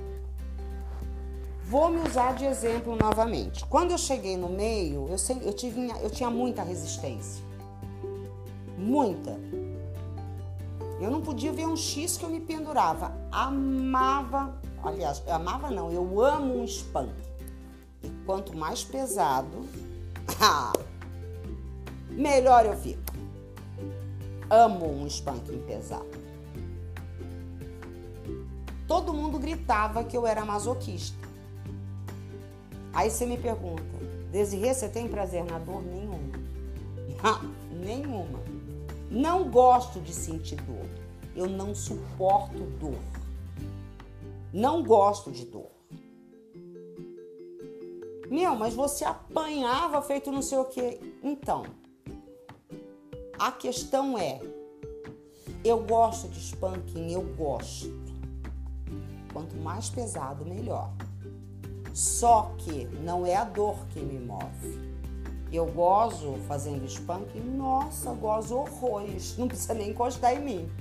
Vou 1.63 1.89
me 1.89 1.99
usar 2.01 2.35
de 2.35 2.45
exemplo 2.45 2.95
novamente. 2.95 3.65
Quando 3.65 3.91
eu 3.91 3.97
cheguei 3.97 4.35
no 4.35 4.49
meio, 4.49 5.07
eu, 5.07 5.15
eu, 5.41 5.53
tive, 5.53 5.89
eu 6.01 6.09
tinha 6.09 6.29
muita 6.29 6.63
resistência. 6.63 7.43
Muita. 8.77 9.39
Eu 11.01 11.09
não 11.09 11.19
podia 11.19 11.51
ver 11.51 11.65
um 11.65 11.75
X 11.75 12.15
que 12.15 12.23
eu 12.23 12.29
me 12.29 12.39
pendurava. 12.39 13.11
Amava, 13.31 14.55
aliás, 14.83 15.23
amava 15.27 15.71
não, 15.71 15.91
eu 15.91 16.21
amo 16.21 16.61
um 16.61 16.67
spank. 16.67 17.11
E 18.03 18.09
quanto 18.23 18.55
mais 18.55 18.83
pesado, 18.83 19.65
melhor 22.11 22.67
eu 22.67 22.77
fico. 22.77 23.01
Amo 24.47 24.85
um 24.85 25.07
spanking 25.07 25.63
pesado. 25.63 26.21
Todo 28.87 29.11
mundo 29.11 29.39
gritava 29.39 30.03
que 30.03 30.15
eu 30.15 30.27
era 30.27 30.45
masoquista. 30.45 31.17
Aí 32.93 33.09
você 33.09 33.25
me 33.25 33.37
pergunta, 33.37 33.81
Desirê, 34.31 34.71
você 34.73 34.87
tem 34.87 35.07
prazer 35.07 35.43
na 35.45 35.57
dor? 35.57 35.81
Nenhuma. 35.81 36.31
Nenhuma. 37.71 38.50
Não 39.11 39.51
gosto 39.51 39.99
de 39.99 40.13
sentir 40.13 40.55
dor. 40.61 40.89
Eu 41.35 41.45
não 41.45 41.75
suporto 41.75 42.57
dor. 42.79 42.97
Não 44.53 44.81
gosto 44.81 45.33
de 45.33 45.45
dor. 45.45 45.69
Meu, 48.29 48.55
mas 48.55 48.73
você 48.73 49.03
apanhava 49.03 50.01
feito 50.01 50.31
não 50.31 50.41
sei 50.41 50.57
o 50.57 50.63
que. 50.63 51.19
Então, 51.21 51.65
a 53.37 53.51
questão 53.51 54.17
é: 54.17 54.39
eu 55.61 55.83
gosto 55.83 56.29
de 56.29 56.39
spanking, 56.39 57.11
eu 57.11 57.23
gosto. 57.35 57.91
Quanto 59.33 59.57
mais 59.57 59.89
pesado, 59.89 60.45
melhor. 60.45 60.89
Só 61.93 62.53
que 62.59 62.85
não 63.03 63.25
é 63.25 63.35
a 63.35 63.43
dor 63.43 63.75
que 63.87 63.99
me 63.99 64.17
move. 64.17 64.90
Eu 65.51 65.65
gozo 65.65 66.35
fazendo 66.47 66.85
spanking, 66.85 67.41
nossa, 67.41 68.13
gozo 68.13 68.55
horrores. 68.55 69.37
Não 69.37 69.49
precisa 69.49 69.73
nem 69.73 69.89
encostar 69.89 70.33
em 70.33 70.39
mim. 70.39 70.71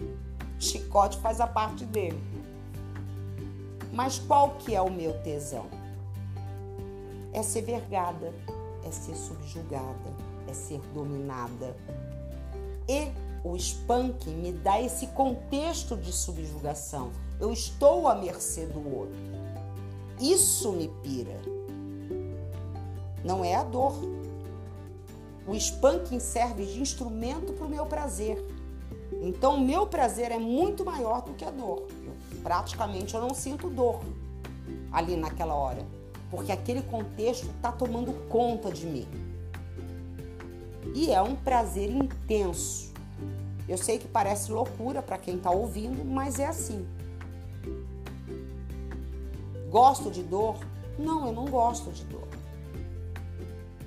Chicote 0.61 1.19
faz 1.19 1.41
a 1.41 1.47
parte 1.47 1.85
dele. 1.85 2.23
Mas 3.93 4.19
qual 4.21 4.51
que 4.51 4.75
é 4.75 4.81
o 4.81 4.91
meu 4.91 5.13
tesão? 5.23 5.67
É 7.33 7.43
ser 7.43 7.63
vergada, 7.63 8.33
é 8.85 8.91
ser 8.93 9.17
subjugada, 9.17 10.15
é 10.49 10.53
ser 10.53 10.81
dominada. 10.95 11.77
E 12.89 13.09
o 13.43 13.57
spanking 13.57 14.37
me 14.37 14.53
dá 14.53 14.81
esse 14.81 15.09
contexto 15.09 15.97
de 15.97 16.13
subjugação. 16.13 17.11
Eu 17.41 17.53
estou 17.53 18.07
à 18.07 18.15
mercê 18.15 18.67
do 18.67 18.79
outro. 18.79 19.17
Isso 20.21 20.71
me 20.73 20.89
pira. 21.03 21.41
Não 23.25 23.45
é 23.45 23.55
a 23.55 23.65
dor. 23.65 23.95
O 25.51 25.57
spanking 25.57 26.21
serve 26.21 26.65
de 26.65 26.81
instrumento 26.81 27.53
para 27.55 27.67
o 27.67 27.69
meu 27.69 27.85
prazer. 27.85 28.41
Então, 29.21 29.57
o 29.57 29.61
meu 29.61 29.85
prazer 29.85 30.31
é 30.31 30.39
muito 30.39 30.85
maior 30.85 31.23
do 31.23 31.33
que 31.33 31.45
a 31.45 31.51
dor. 31.51 31.89
Eu, 32.05 32.13
praticamente 32.41 33.17
eu 33.17 33.21
não 33.21 33.35
sinto 33.35 33.69
dor 33.69 34.01
ali 34.93 35.17
naquela 35.17 35.57
hora, 35.57 35.85
porque 36.31 36.53
aquele 36.53 36.83
contexto 36.83 37.49
está 37.49 37.73
tomando 37.73 38.13
conta 38.29 38.71
de 38.71 38.87
mim. 38.87 39.09
E 40.95 41.11
é 41.11 41.21
um 41.21 41.35
prazer 41.35 41.91
intenso. 41.91 42.93
Eu 43.69 43.77
sei 43.77 43.99
que 43.99 44.07
parece 44.07 44.53
loucura 44.53 45.03
para 45.03 45.19
quem 45.19 45.35
está 45.35 45.51
ouvindo, 45.51 46.05
mas 46.05 46.39
é 46.39 46.47
assim. 46.47 46.87
Gosto 49.69 50.13
de 50.13 50.23
dor? 50.23 50.59
Não, 50.97 51.27
eu 51.27 51.33
não 51.33 51.47
gosto 51.47 51.91
de 51.91 52.05
dor. 52.05 52.29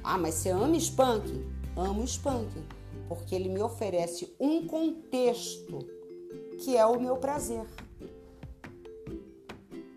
Ah, 0.03 0.17
mas 0.17 0.33
você 0.33 0.49
ama 0.49 0.75
spanking? 0.75 1.52
Amo 1.75 2.03
spanking, 2.03 2.65
porque 3.07 3.33
ele 3.33 3.49
me 3.49 3.61
oferece 3.61 4.33
um 4.39 4.67
contexto 4.67 5.79
que 6.59 6.77
é 6.77 6.85
o 6.85 6.99
meu 6.99 7.17
prazer. 7.17 7.65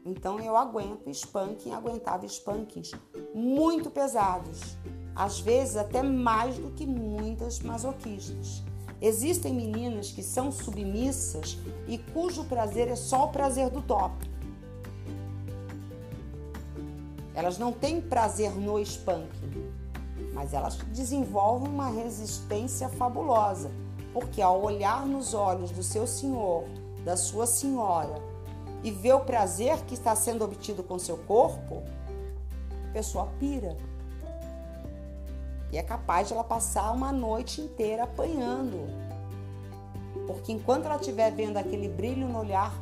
Então 0.04 0.38
eu 0.40 0.56
aguento 0.56 1.10
spanking, 1.10 1.72
aguentava 1.72 2.26
spankings 2.28 2.96
muito 3.34 3.90
pesados, 3.90 4.76
às 5.14 5.40
vezes 5.40 5.76
até 5.76 6.02
mais 6.02 6.56
do 6.56 6.70
que 6.70 6.86
muitas 6.86 7.60
masoquistas. 7.60 8.62
Existem 9.02 9.52
meninas 9.52 10.10
que 10.10 10.22
são 10.22 10.50
submissas 10.50 11.58
e 11.86 11.98
cujo 11.98 12.44
prazer 12.44 12.88
é 12.88 12.96
só 12.96 13.24
o 13.24 13.28
prazer 13.28 13.68
do 13.68 13.82
top. 13.82 14.14
Elas 17.34 17.58
não 17.58 17.72
têm 17.72 18.00
prazer 18.00 18.52
no 18.52 18.78
spanking, 18.80 19.70
mas 20.36 20.52
elas 20.52 20.76
desenvolvem 20.92 21.66
uma 21.66 21.88
resistência 21.88 22.90
fabulosa, 22.90 23.70
porque 24.12 24.42
ao 24.42 24.62
olhar 24.62 25.06
nos 25.06 25.32
olhos 25.32 25.70
do 25.70 25.82
seu 25.82 26.06
senhor, 26.06 26.64
da 27.02 27.16
sua 27.16 27.46
senhora, 27.46 28.20
e 28.84 28.90
ver 28.90 29.14
o 29.14 29.20
prazer 29.20 29.78
que 29.86 29.94
está 29.94 30.14
sendo 30.14 30.44
obtido 30.44 30.82
com 30.82 30.98
seu 30.98 31.16
corpo, 31.16 31.82
a 32.90 32.92
pessoa 32.92 33.30
pira. 33.40 33.78
E 35.72 35.78
é 35.78 35.82
capaz 35.82 36.28
de 36.28 36.34
ela 36.34 36.44
passar 36.44 36.92
uma 36.92 37.10
noite 37.10 37.62
inteira 37.62 38.02
apanhando. 38.02 38.86
Porque 40.26 40.52
enquanto 40.52 40.84
ela 40.84 40.96
estiver 40.96 41.30
vendo 41.32 41.56
aquele 41.56 41.88
brilho 41.88 42.28
no 42.28 42.40
olhar, 42.40 42.74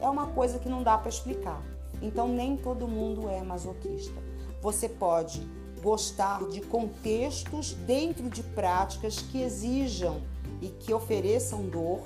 é 0.00 0.08
uma 0.08 0.26
coisa 0.26 0.58
que 0.58 0.68
não 0.68 0.82
dá 0.82 0.98
para 0.98 1.10
explicar. 1.10 1.62
Então 2.02 2.26
nem 2.26 2.56
todo 2.56 2.88
mundo 2.88 3.28
é 3.28 3.40
masoquista. 3.40 4.33
Você 4.64 4.88
pode 4.88 5.46
gostar 5.82 6.42
de 6.48 6.62
contextos 6.62 7.74
dentro 7.86 8.30
de 8.30 8.42
práticas 8.42 9.18
que 9.18 9.42
exijam 9.42 10.22
e 10.62 10.68
que 10.68 10.94
ofereçam 10.94 11.68
dor, 11.68 12.00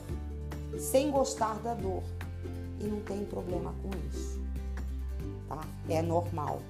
sem 0.76 1.08
gostar 1.08 1.60
da 1.60 1.72
dor. 1.72 2.02
E 2.80 2.84
não 2.88 2.98
tem 3.02 3.24
problema 3.24 3.72
com 3.80 3.90
isso. 4.10 4.40
Tá? 5.48 5.60
É 5.88 6.02
normal. 6.02 6.60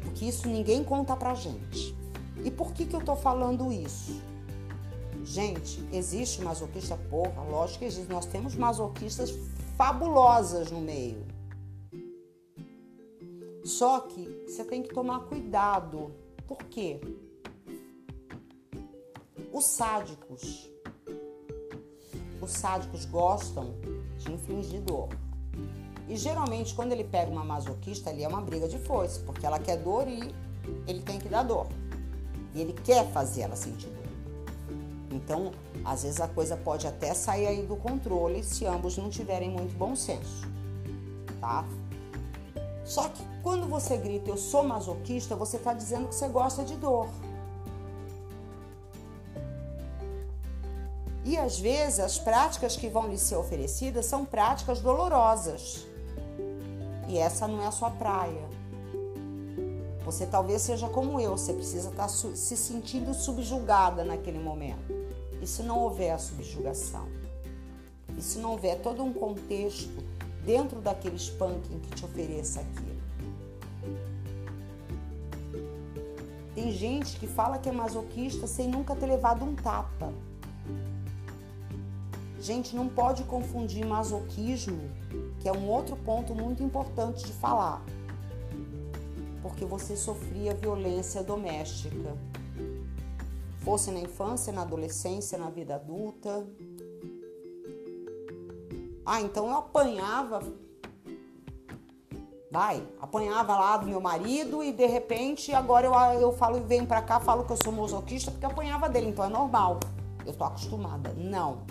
Porque 0.00 0.24
isso 0.24 0.48
ninguém 0.48 0.82
conta 0.82 1.14
pra 1.14 1.34
gente. 1.34 1.94
E 2.42 2.50
por 2.50 2.72
que, 2.72 2.86
que 2.86 2.96
eu 2.96 3.04
tô 3.04 3.14
falando 3.14 3.70
isso? 3.70 4.18
Gente, 5.22 5.86
existe 5.92 6.40
masoquista 6.40 6.96
porra, 7.10 7.42
lógico 7.42 7.80
que 7.80 7.84
existe. 7.84 8.10
Nós 8.10 8.24
temos 8.24 8.54
masoquistas 8.54 9.30
fabulosas 9.76 10.70
no 10.70 10.80
meio. 10.80 11.22
Só 13.70 14.00
que 14.00 14.28
você 14.46 14.64
tem 14.64 14.82
que 14.82 14.92
tomar 14.92 15.20
cuidado. 15.20 16.12
Por 16.46 16.58
quê? 16.64 17.00
Os 19.52 19.64
sádicos. 19.64 20.68
Os 22.42 22.50
sádicos 22.50 23.04
gostam 23.04 23.76
de 24.18 24.32
infligir 24.32 24.80
dor. 24.80 25.08
E 26.08 26.16
geralmente, 26.16 26.74
quando 26.74 26.90
ele 26.90 27.04
pega 27.04 27.30
uma 27.30 27.44
masoquista, 27.44 28.10
ali 28.10 28.24
é 28.24 28.28
uma 28.28 28.40
briga 28.40 28.66
de 28.66 28.76
foice, 28.76 29.20
porque 29.20 29.46
ela 29.46 29.60
quer 29.60 29.76
dor 29.76 30.08
e 30.08 30.34
ele 30.88 31.02
tem 31.02 31.20
que 31.20 31.28
dar 31.28 31.44
dor. 31.44 31.68
E 32.52 32.60
ele 32.60 32.72
quer 32.72 33.08
fazer 33.12 33.42
ela 33.42 33.54
sentir 33.54 33.86
dor. 33.86 34.00
Então, 35.12 35.52
às 35.84 36.02
vezes 36.02 36.20
a 36.20 36.26
coisa 36.26 36.56
pode 36.56 36.88
até 36.88 37.14
sair 37.14 37.46
aí 37.46 37.64
do 37.64 37.76
controle 37.76 38.42
se 38.42 38.66
ambos 38.66 38.98
não 38.98 39.08
tiverem 39.08 39.48
muito 39.48 39.76
bom 39.78 39.94
senso, 39.94 40.48
tá? 41.40 41.64
Só 42.90 43.08
que 43.08 43.22
quando 43.40 43.68
você 43.68 43.96
grita 43.96 44.30
eu 44.30 44.36
sou 44.36 44.64
masoquista, 44.64 45.36
você 45.36 45.58
está 45.58 45.72
dizendo 45.72 46.08
que 46.08 46.14
você 46.16 46.26
gosta 46.26 46.64
de 46.64 46.74
dor. 46.74 47.06
E 51.24 51.36
às 51.36 51.56
vezes 51.56 52.00
as 52.00 52.18
práticas 52.18 52.76
que 52.76 52.88
vão 52.88 53.06
lhe 53.06 53.16
ser 53.16 53.36
oferecidas 53.36 54.06
são 54.06 54.24
práticas 54.24 54.80
dolorosas. 54.80 55.86
E 57.06 57.16
essa 57.16 57.46
não 57.46 57.62
é 57.62 57.68
a 57.68 57.70
sua 57.70 57.92
praia. 57.92 58.48
Você 60.04 60.26
talvez 60.26 60.60
seja 60.60 60.88
como 60.88 61.20
eu, 61.20 61.38
você 61.38 61.52
precisa 61.52 61.90
estar 61.90 62.08
tá 62.08 62.08
se 62.08 62.56
sentindo 62.56 63.14
subjugada 63.14 64.02
naquele 64.02 64.40
momento. 64.40 64.92
E 65.40 65.46
se 65.46 65.62
não 65.62 65.78
houver 65.78 66.10
a 66.10 66.18
subjugação? 66.18 67.06
E 68.18 68.20
se 68.20 68.40
não 68.40 68.50
houver 68.50 68.80
todo 68.82 69.00
um 69.04 69.12
contexto 69.12 69.99
dentro 70.44 70.80
daquele 70.80 71.16
spanking 71.16 71.78
que 71.80 71.90
te 71.90 72.04
ofereça 72.04 72.60
aquilo? 72.60 73.00
Tem 76.54 76.72
gente 76.72 77.16
que 77.18 77.26
fala 77.26 77.58
que 77.58 77.68
é 77.68 77.72
masoquista 77.72 78.46
sem 78.46 78.68
nunca 78.68 78.94
ter 78.94 79.06
levado 79.06 79.44
um 79.44 79.54
tapa. 79.54 80.12
Gente, 82.40 82.74
não 82.74 82.88
pode 82.88 83.22
confundir 83.24 83.86
masoquismo, 83.86 84.80
que 85.40 85.48
é 85.48 85.52
um 85.52 85.68
outro 85.68 85.94
ponto 85.96 86.34
muito 86.34 86.62
importante 86.62 87.24
de 87.24 87.32
falar, 87.32 87.84
porque 89.42 89.64
você 89.64 89.94
sofria 89.94 90.54
violência 90.54 91.22
doméstica, 91.22 92.16
fosse 93.58 93.90
na 93.90 94.00
infância, 94.00 94.52
na 94.52 94.62
adolescência, 94.62 95.38
na 95.38 95.50
vida 95.50 95.74
adulta. 95.74 96.46
Ah, 99.12 99.20
então 99.20 99.48
eu 99.48 99.56
apanhava, 99.56 100.40
vai, 102.48 102.80
apanhava 103.00 103.56
lá 103.56 103.76
do 103.76 103.88
meu 103.88 104.00
marido 104.00 104.62
e 104.62 104.72
de 104.72 104.86
repente 104.86 105.52
agora 105.52 105.84
eu, 105.84 106.20
eu 106.20 106.32
falo 106.32 106.58
e 106.58 106.60
venho 106.60 106.86
pra 106.86 107.02
cá, 107.02 107.18
falo 107.18 107.44
que 107.44 107.50
eu 107.50 107.56
sou 107.60 107.72
masoquista 107.72 108.30
porque 108.30 108.46
apanhava 108.46 108.88
dele, 108.88 109.08
então 109.08 109.24
é 109.24 109.28
normal. 109.28 109.80
Eu 110.24 110.32
tô 110.32 110.44
acostumada. 110.44 111.12
Não. 111.16 111.62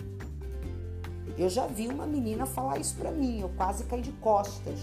Eu 1.38 1.48
já 1.48 1.66
vi 1.66 1.88
uma 1.88 2.06
menina 2.06 2.44
falar 2.44 2.78
isso 2.78 2.94
para 2.96 3.10
mim, 3.10 3.40
eu 3.40 3.48
quase 3.56 3.84
caí 3.84 4.02
de 4.02 4.12
costas. 4.12 4.78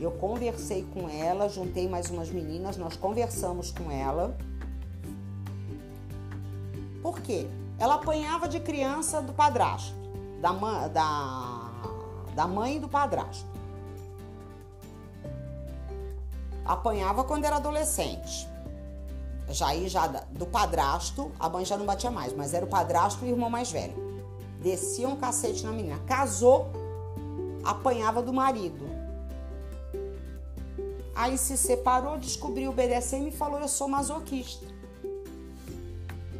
Eu 0.00 0.12
conversei 0.12 0.86
com 0.94 1.10
ela, 1.10 1.46
juntei 1.46 1.86
mais 1.86 2.08
umas 2.08 2.30
meninas, 2.30 2.78
nós 2.78 2.96
conversamos 2.96 3.70
com 3.70 3.90
ela. 3.90 4.34
Por 7.02 7.20
quê? 7.20 7.46
Ela 7.78 7.96
apanhava 7.96 8.48
de 8.48 8.60
criança 8.60 9.20
do 9.20 9.34
padrasto, 9.34 9.94
da, 10.40 10.52
da, 10.88 11.49
da 12.40 12.48
mãe 12.48 12.76
e 12.76 12.80
do 12.80 12.88
padrasto. 12.88 13.44
Apanhava 16.64 17.22
quando 17.22 17.44
era 17.44 17.56
adolescente. 17.56 18.48
Já 19.50 19.68
aí, 19.68 19.90
já 19.90 20.06
do 20.06 20.46
padrasto, 20.46 21.30
a 21.38 21.50
mãe 21.50 21.66
já 21.66 21.76
não 21.76 21.84
batia 21.84 22.10
mais, 22.10 22.32
mas 22.32 22.54
era 22.54 22.64
o 22.64 22.68
padrasto 22.68 23.26
e 23.26 23.28
o 23.28 23.32
irmão 23.32 23.50
mais 23.50 23.70
velho 23.70 24.08
descia 24.62 25.06
um 25.06 25.16
cacete 25.16 25.64
na 25.64 25.72
menina. 25.72 25.98
Casou, 26.06 26.70
apanhava 27.62 28.22
do 28.22 28.32
marido. 28.32 28.88
Aí 31.14 31.36
se 31.36 31.58
separou, 31.58 32.16
descobriu 32.16 32.70
o 32.70 32.74
BDSM 32.74 33.28
e 33.28 33.32
falou: 33.32 33.60
Eu 33.60 33.68
sou 33.68 33.86
masoquista. 33.86 34.64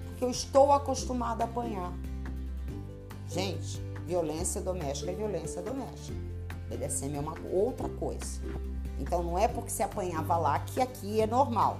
Porque 0.06 0.24
eu 0.24 0.30
estou 0.30 0.72
acostumada 0.72 1.44
a 1.44 1.46
apanhar. 1.46 1.92
Gente, 3.28 3.89
violência 4.10 4.60
doméstica 4.60 5.12
é 5.12 5.14
violência 5.14 5.62
doméstica. 5.62 6.18
BDSM 6.68 7.14
é 7.14 7.20
uma 7.20 7.36
outra 7.48 7.88
coisa. 7.88 8.40
Então 8.98 9.22
não 9.22 9.38
é 9.38 9.46
porque 9.46 9.70
você 9.70 9.84
apanhava 9.84 10.36
lá 10.36 10.58
que 10.58 10.80
aqui 10.80 11.20
é 11.20 11.28
normal. 11.28 11.78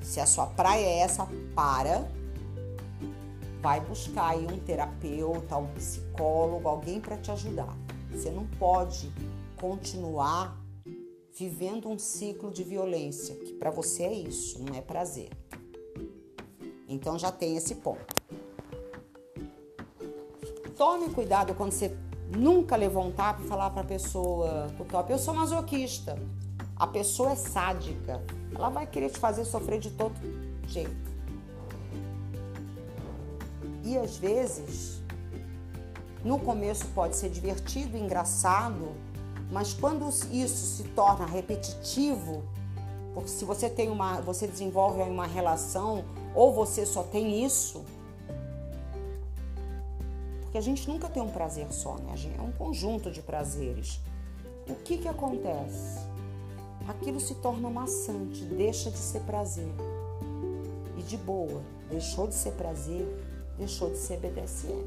Se 0.00 0.18
a 0.18 0.24
sua 0.24 0.46
praia 0.46 0.86
é 0.86 0.98
essa, 1.00 1.28
para 1.54 2.08
vai 3.60 3.80
buscar 3.80 4.30
aí 4.30 4.46
um 4.46 4.58
terapeuta, 4.58 5.58
um 5.58 5.66
psicólogo, 5.74 6.66
alguém 6.66 6.98
para 6.98 7.18
te 7.18 7.30
ajudar. 7.30 7.76
Você 8.10 8.30
não 8.30 8.46
pode 8.58 9.12
continuar 9.60 10.58
vivendo 11.38 11.90
um 11.90 11.98
ciclo 11.98 12.50
de 12.50 12.64
violência, 12.64 13.34
que 13.34 13.52
para 13.52 13.70
você 13.70 14.04
é 14.04 14.14
isso, 14.14 14.62
não 14.62 14.74
é 14.74 14.80
prazer. 14.80 15.28
Então 16.88 17.18
já 17.18 17.30
tem 17.30 17.56
esse 17.56 17.74
ponto. 17.74 18.16
Tome 20.76 21.08
cuidado 21.08 21.54
quando 21.54 21.72
você 21.72 21.96
nunca 22.36 22.76
levou 22.76 23.02
um 23.02 23.10
tapa 23.10 23.40
e 23.42 23.46
falar 23.46 23.70
para 23.70 23.80
a 23.80 23.84
pessoa, 23.84 24.70
pro 24.76 24.84
top, 24.84 25.10
eu 25.10 25.18
sou 25.18 25.32
masoquista. 25.32 26.18
A 26.76 26.86
pessoa 26.86 27.32
é 27.32 27.34
sádica. 27.34 28.22
Ela 28.54 28.68
vai 28.68 28.86
querer 28.86 29.08
te 29.08 29.18
fazer 29.18 29.46
sofrer 29.46 29.80
de 29.80 29.90
todo 29.90 30.14
jeito. 30.68 31.10
E 33.82 33.96
às 33.96 34.18
vezes, 34.18 35.00
no 36.22 36.38
começo 36.38 36.86
pode 36.88 37.16
ser 37.16 37.30
divertido, 37.30 37.96
engraçado, 37.96 38.88
mas 39.50 39.72
quando 39.72 40.06
isso 40.30 40.76
se 40.76 40.84
torna 40.90 41.24
repetitivo, 41.24 42.42
porque 43.14 43.30
se 43.30 43.46
você 43.46 43.70
tem 43.70 43.88
uma, 43.88 44.20
você 44.20 44.46
desenvolve 44.46 45.00
uma 45.00 45.26
relação 45.26 46.04
ou 46.34 46.52
você 46.52 46.84
só 46.84 47.02
tem 47.02 47.42
isso, 47.42 47.82
porque 50.56 50.70
a 50.70 50.74
gente 50.74 50.88
nunca 50.88 51.06
tem 51.10 51.22
um 51.22 51.28
prazer 51.28 51.70
só, 51.70 51.96
né? 51.98 52.14
É 52.38 52.40
um 52.40 52.50
conjunto 52.50 53.10
de 53.10 53.20
prazeres. 53.20 54.00
O 54.66 54.74
que 54.76 54.96
que 54.96 55.06
acontece? 55.06 56.06
aquilo 56.88 57.18
se 57.18 57.34
torna 57.34 57.68
maçante, 57.68 58.44
deixa 58.44 58.90
de 58.90 58.96
ser 58.96 59.20
prazer. 59.22 59.68
E 60.96 61.02
de 61.02 61.16
boa, 61.18 61.60
deixou 61.90 62.26
de 62.26 62.34
ser 62.34 62.52
prazer, 62.52 63.06
deixou 63.58 63.90
de 63.90 63.98
ser 63.98 64.18
BDSM. 64.18 64.86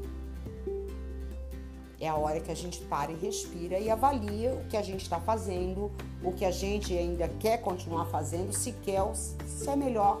É 2.00 2.08
a 2.08 2.16
hora 2.16 2.40
que 2.40 2.50
a 2.50 2.56
gente 2.56 2.80
para 2.80 3.12
e 3.12 3.16
respira 3.16 3.78
e 3.78 3.90
avalia 3.90 4.54
o 4.54 4.66
que 4.68 4.76
a 4.76 4.82
gente 4.82 5.02
está 5.02 5.20
fazendo, 5.20 5.92
o 6.24 6.32
que 6.32 6.44
a 6.44 6.50
gente 6.50 6.96
ainda 6.96 7.28
quer 7.38 7.58
continuar 7.58 8.06
fazendo, 8.06 8.52
se 8.52 8.72
quer, 8.72 9.04
se 9.14 9.68
é 9.68 9.76
melhor. 9.76 10.20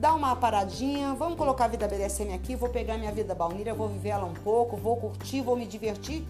Dá 0.00 0.14
uma 0.14 0.34
paradinha, 0.34 1.12
vamos 1.12 1.36
colocar 1.36 1.66
a 1.66 1.68
vida 1.68 1.86
BDSM 1.86 2.32
aqui, 2.32 2.56
vou 2.56 2.70
pegar 2.70 2.96
minha 2.96 3.12
vida 3.12 3.34
baunilha, 3.34 3.74
vou 3.74 3.86
viver 3.86 4.08
ela 4.08 4.24
um 4.24 4.32
pouco, 4.32 4.74
vou 4.74 4.96
curtir, 4.96 5.42
vou 5.42 5.54
me 5.54 5.66
divertir 5.66 6.26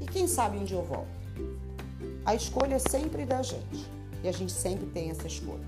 e 0.00 0.06
quem 0.06 0.28
sabe 0.28 0.56
um 0.56 0.62
dia 0.62 0.76
eu 0.76 0.84
volto. 0.84 1.08
A 2.24 2.36
escolha 2.36 2.76
é 2.76 2.78
sempre 2.78 3.26
da 3.26 3.42
gente 3.42 3.90
e 4.22 4.28
a 4.28 4.30
gente 4.30 4.52
sempre 4.52 4.86
tem 4.86 5.10
essa 5.10 5.26
escolha. 5.26 5.66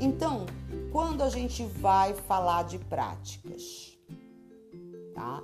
Então, 0.00 0.44
quando 0.90 1.22
a 1.22 1.28
gente 1.28 1.64
vai 1.64 2.12
falar 2.12 2.64
de 2.64 2.80
práticas, 2.80 3.96
tá? 5.14 5.40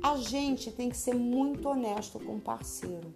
A 0.00 0.16
gente 0.18 0.70
tem 0.70 0.90
que 0.90 0.96
ser 0.96 1.16
muito 1.16 1.68
honesto 1.68 2.20
com 2.20 2.36
o 2.36 2.40
parceiro. 2.40 3.12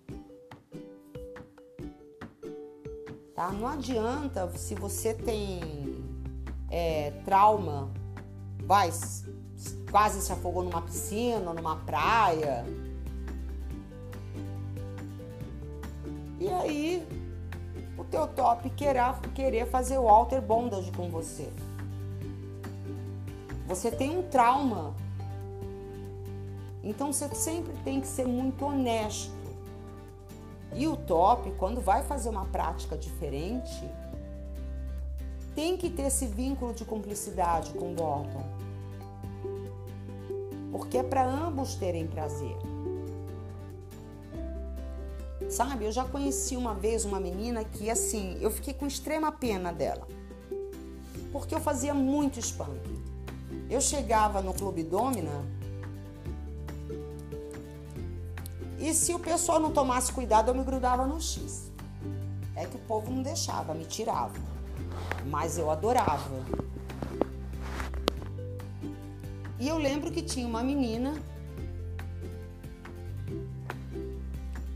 Tá? 3.40 3.50
Não 3.50 3.66
adianta 3.66 4.50
se 4.54 4.74
você 4.74 5.14
tem 5.14 6.04
é, 6.70 7.10
trauma, 7.24 7.90
vai, 8.66 8.90
quase 9.90 10.20
se 10.20 10.30
afogou 10.30 10.62
numa 10.62 10.82
piscina, 10.82 11.50
numa 11.54 11.76
praia. 11.76 12.66
E 16.38 16.48
aí 16.50 17.08
o 17.96 18.04
teu 18.04 18.26
top 18.28 18.68
querer, 18.68 19.18
querer 19.34 19.66
fazer 19.68 19.96
o 19.96 20.06
alter 20.06 20.42
bondage 20.42 20.92
com 20.92 21.08
você. 21.08 21.50
Você 23.66 23.90
tem 23.90 24.18
um 24.18 24.22
trauma 24.24 24.94
então 26.84 27.10
você 27.10 27.26
sempre 27.34 27.72
tem 27.84 28.02
que 28.02 28.06
ser 28.06 28.26
muito 28.26 28.66
honesto. 28.66 29.39
E 30.74 30.86
o 30.86 30.96
top, 30.96 31.50
quando 31.58 31.80
vai 31.80 32.02
fazer 32.02 32.28
uma 32.28 32.46
prática 32.46 32.96
diferente, 32.96 33.88
tem 35.54 35.76
que 35.76 35.90
ter 35.90 36.02
esse 36.02 36.26
vínculo 36.26 36.72
de 36.72 36.84
cumplicidade 36.84 37.72
com 37.72 37.92
o 37.92 37.94
Gordon. 37.94 38.44
Porque 40.70 40.98
é 40.98 41.02
para 41.02 41.26
ambos 41.26 41.74
terem 41.74 42.06
prazer. 42.06 42.56
Sabe, 45.48 45.84
eu 45.84 45.92
já 45.92 46.04
conheci 46.04 46.56
uma 46.56 46.74
vez 46.74 47.04
uma 47.04 47.18
menina 47.18 47.64
que 47.64 47.90
assim, 47.90 48.38
eu 48.40 48.50
fiquei 48.50 48.72
com 48.72 48.86
extrema 48.86 49.32
pena 49.32 49.72
dela. 49.72 50.06
Porque 51.32 51.54
eu 51.54 51.60
fazia 51.60 51.92
muito 51.92 52.38
spam. 52.38 52.78
Eu 53.68 53.80
chegava 53.80 54.40
no 54.40 54.54
Clube 54.54 54.84
Domina, 54.84 55.44
E 58.80 58.94
se 58.94 59.12
o 59.12 59.18
pessoal 59.18 59.60
não 59.60 59.70
tomasse 59.70 60.10
cuidado, 60.10 60.48
eu 60.48 60.54
me 60.54 60.64
grudava 60.64 61.06
no 61.06 61.20
X. 61.20 61.70
É 62.56 62.64
que 62.64 62.76
o 62.76 62.80
povo 62.80 63.10
não 63.10 63.22
deixava, 63.22 63.74
me 63.74 63.84
tirava. 63.84 64.32
Mas 65.26 65.58
eu 65.58 65.70
adorava. 65.70 66.42
E 69.58 69.68
eu 69.68 69.76
lembro 69.76 70.10
que 70.10 70.22
tinha 70.22 70.46
uma 70.46 70.62
menina 70.62 71.14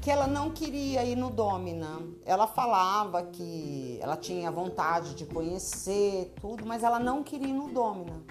que 0.02 0.10
ela 0.10 0.26
não 0.26 0.50
queria 0.50 1.02
ir 1.02 1.16
no 1.16 1.30
Domina. 1.30 1.98
Ela 2.26 2.46
falava 2.46 3.22
que 3.22 3.98
ela 4.02 4.18
tinha 4.18 4.50
vontade 4.50 5.14
de 5.14 5.24
conhecer 5.24 6.34
tudo, 6.42 6.66
mas 6.66 6.82
ela 6.82 6.98
não 6.98 7.22
queria 7.22 7.48
ir 7.48 7.54
no 7.54 7.72
Domina. 7.72 8.22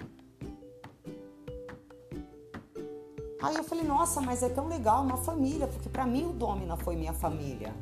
Aí 3.44 3.56
eu 3.56 3.62
falei, 3.62 3.84
nossa, 3.84 4.22
mas 4.22 4.42
é 4.42 4.48
tão 4.48 4.68
legal, 4.68 5.02
uma 5.02 5.18
família, 5.18 5.66
porque 5.66 5.86
para 5.86 6.06
mim 6.06 6.24
o 6.24 6.32
Domina 6.32 6.78
foi 6.78 6.96
minha 6.96 7.12
família. 7.12 7.74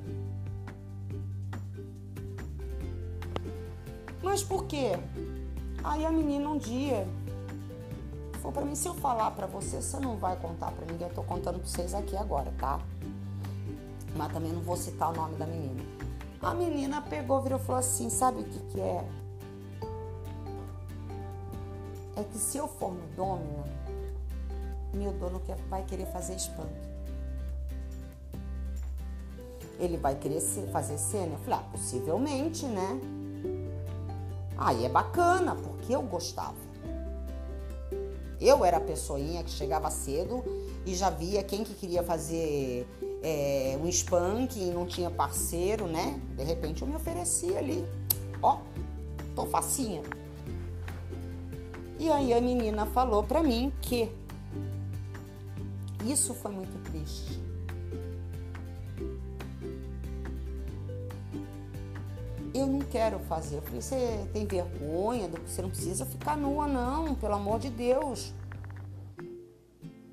Mas 4.20 4.42
por 4.42 4.64
quê? 4.64 4.98
Aí 5.84 6.04
a 6.04 6.10
menina 6.10 6.48
um 6.48 6.58
dia 6.58 7.06
falou 8.38 8.50
para 8.50 8.64
mim, 8.64 8.74
se 8.74 8.88
eu 8.88 8.94
falar 8.94 9.30
para 9.30 9.46
você, 9.46 9.80
você 9.80 10.00
não 10.00 10.16
vai 10.16 10.34
contar 10.34 10.72
para 10.72 10.84
ninguém, 10.84 11.06
eu 11.06 11.14
tô 11.14 11.22
contando 11.22 11.60
para 11.60 11.68
vocês 11.68 11.94
aqui 11.94 12.16
agora, 12.16 12.52
tá? 12.58 12.80
Mas 14.16 14.32
também 14.32 14.52
não 14.52 14.62
vou 14.62 14.76
citar 14.76 15.12
o 15.12 15.12
nome 15.14 15.36
da 15.36 15.46
menina. 15.46 15.80
A 16.42 16.52
menina 16.54 17.00
pegou, 17.02 17.40
virou 17.40 17.60
e 17.60 17.62
falou 17.62 17.78
assim, 17.78 18.10
sabe 18.10 18.40
o 18.40 18.44
que 18.44 18.58
que 18.72 18.80
é? 18.80 19.08
É 22.16 22.24
que 22.24 22.36
se 22.36 22.58
eu 22.58 22.66
for 22.66 22.92
no 22.92 23.06
Domina, 23.14 23.81
meu 24.92 25.12
dono 25.12 25.40
vai 25.68 25.84
querer 25.84 26.06
fazer 26.06 26.36
spam. 26.36 26.68
Ele 29.78 29.96
vai 29.96 30.14
querer 30.14 30.40
fazer 30.72 30.98
cena? 30.98 31.32
Eu 31.32 31.38
falei, 31.38 31.58
ah, 31.58 31.70
possivelmente, 31.72 32.66
né? 32.66 33.00
Aí 34.56 34.84
é 34.84 34.88
bacana, 34.88 35.56
porque 35.56 35.94
eu 35.94 36.02
gostava. 36.02 36.54
Eu 38.40 38.64
era 38.64 38.76
a 38.76 38.80
pessoinha 38.80 39.42
que 39.42 39.50
chegava 39.50 39.90
cedo 39.90 40.42
e 40.84 40.94
já 40.94 41.10
via 41.10 41.42
quem 41.42 41.64
que 41.64 41.74
queria 41.74 42.02
fazer 42.02 42.86
é, 43.22 43.78
um 43.80 43.88
spunk 43.88 44.58
e 44.58 44.70
não 44.70 44.84
tinha 44.84 45.10
parceiro, 45.10 45.86
né? 45.86 46.20
De 46.36 46.42
repente 46.42 46.82
eu 46.82 46.88
me 46.88 46.96
oferecia 46.96 47.58
ali. 47.58 47.86
Ó, 48.42 48.58
tô 49.34 49.46
facinha. 49.46 50.02
E 51.98 52.10
aí 52.10 52.34
a 52.34 52.40
menina 52.40 52.84
falou 52.86 53.22
pra 53.22 53.42
mim 53.44 53.72
que 53.80 54.10
isso 56.10 56.34
foi 56.34 56.50
muito 56.50 56.76
triste. 56.90 57.40
Eu 62.54 62.66
não 62.66 62.80
quero 62.80 63.18
fazer. 63.20 63.56
Eu 63.56 63.62
falei, 63.62 63.80
você 63.80 64.28
tem 64.32 64.46
vergonha? 64.46 65.30
Você 65.46 65.62
não 65.62 65.70
precisa 65.70 66.04
ficar 66.04 66.36
nua, 66.36 66.66
não, 66.66 67.14
pelo 67.14 67.34
amor 67.34 67.58
de 67.58 67.70
Deus. 67.70 68.32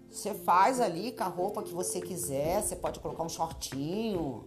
Você 0.09 0.33
faz 0.33 0.79
ali 0.79 1.11
com 1.11 1.23
a 1.23 1.27
roupa 1.27 1.63
que 1.63 1.73
você 1.73 2.01
quiser, 2.01 2.61
você 2.61 2.75
pode 2.75 2.99
colocar 2.99 3.23
um 3.23 3.29
shortinho. 3.29 4.45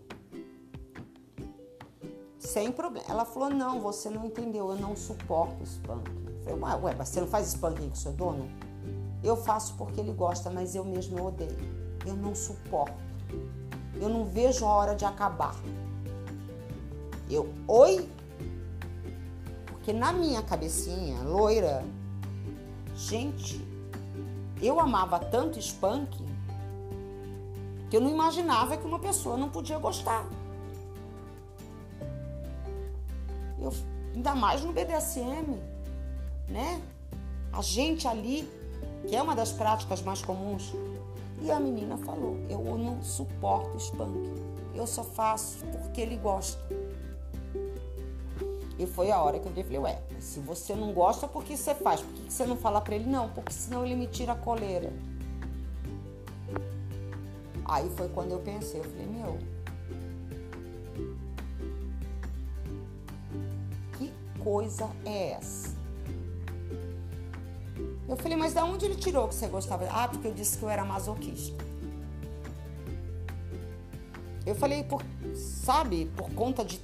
Sem 2.38 2.72
problema. 2.72 3.06
Ela 3.08 3.24
falou: 3.24 3.50
não, 3.50 3.80
você 3.80 4.10
não 4.10 4.26
entendeu, 4.26 4.70
eu 4.70 4.76
não 4.76 4.96
suporto 4.96 5.62
spunk. 5.64 6.10
Eu 6.46 6.58
falei, 6.58 6.82
ué, 6.82 6.94
mas 6.96 7.08
você 7.08 7.20
não 7.20 7.28
faz 7.28 7.54
aí 7.62 7.88
com 7.88 7.94
seu 7.94 8.12
dono? 8.12 8.50
Eu 9.22 9.36
faço 9.36 9.74
porque 9.74 10.00
ele 10.00 10.12
gosta, 10.12 10.50
mas 10.50 10.74
eu 10.74 10.84
mesmo 10.84 11.24
odeio. 11.24 11.56
Eu 12.04 12.14
não 12.14 12.34
suporto. 12.34 12.94
Eu 14.00 14.08
não 14.08 14.24
vejo 14.24 14.64
a 14.64 14.68
hora 14.68 14.94
de 14.94 15.04
acabar. 15.04 15.54
Eu, 17.30 17.52
oi? 17.68 18.08
Porque 19.66 19.92
na 19.92 20.12
minha 20.12 20.42
cabecinha, 20.42 21.22
loira, 21.22 21.84
gente, 22.96 23.64
eu 24.60 24.80
amava 24.80 25.18
tanto 25.18 25.58
Spunk 25.58 26.22
que 27.88 27.96
eu 27.96 28.00
não 28.00 28.10
imaginava 28.10 28.76
que 28.76 28.86
uma 28.86 28.98
pessoa 28.98 29.36
não 29.36 29.50
podia 29.50 29.78
gostar. 29.78 30.26
Eu, 33.60 33.72
ainda 34.14 34.34
mais 34.34 34.62
no 34.62 34.72
BDSM, 34.72 35.60
né? 36.48 36.80
A 37.52 37.60
gente 37.60 38.08
ali 38.08 38.48
que 39.06 39.16
é 39.16 39.22
uma 39.22 39.34
das 39.34 39.52
práticas 39.52 40.02
mais 40.02 40.22
comuns. 40.22 40.72
E 41.40 41.50
a 41.50 41.58
menina 41.58 41.96
falou: 41.96 42.36
Eu 42.48 42.62
não 42.78 43.02
suporto 43.02 43.76
spunk. 43.78 44.32
Eu 44.74 44.86
só 44.86 45.02
faço 45.02 45.64
porque 45.66 46.00
ele 46.00 46.16
gosta. 46.16 46.60
E 48.78 48.86
foi 48.86 49.10
a 49.10 49.20
hora 49.20 49.38
que 49.38 49.46
eu 49.46 49.64
falei: 49.64 49.78
Ué, 49.78 50.02
se 50.20 50.40
você 50.40 50.74
não 50.74 50.92
gosta, 50.92 51.26
por 51.28 51.44
que 51.44 51.56
você 51.56 51.74
faz? 51.74 52.00
Por 52.00 52.12
que 52.12 52.32
você 52.32 52.46
não 52.46 52.56
fala 52.56 52.80
para 52.80 52.94
ele? 52.94 53.08
Não, 53.08 53.28
porque 53.28 53.52
senão 53.52 53.84
ele 53.84 53.94
me 53.96 54.06
tira 54.06 54.32
a 54.32 54.36
coleira. 54.36 54.92
Aí 57.64 57.88
foi 57.90 58.08
quando 58.08 58.32
eu 58.32 58.38
pensei: 58.38 58.80
Eu 58.80 58.84
falei, 58.84 59.06
meu. 59.06 59.38
Que 63.98 64.12
coisa 64.42 64.88
é 65.04 65.32
essa? 65.32 65.71
Eu 68.12 68.16
falei, 68.18 68.36
mas 68.36 68.52
da 68.52 68.62
onde 68.62 68.84
ele 68.84 68.94
tirou 68.94 69.26
que 69.26 69.34
você 69.34 69.48
gostava? 69.48 69.88
Ah, 69.90 70.06
porque 70.06 70.28
eu 70.28 70.34
disse 70.34 70.58
que 70.58 70.62
eu 70.62 70.68
era 70.68 70.84
masoquista. 70.84 71.64
Eu 74.44 74.54
falei, 74.54 74.84
por, 74.84 75.02
sabe, 75.34 76.04
por 76.14 76.30
conta 76.34 76.62
de. 76.62 76.78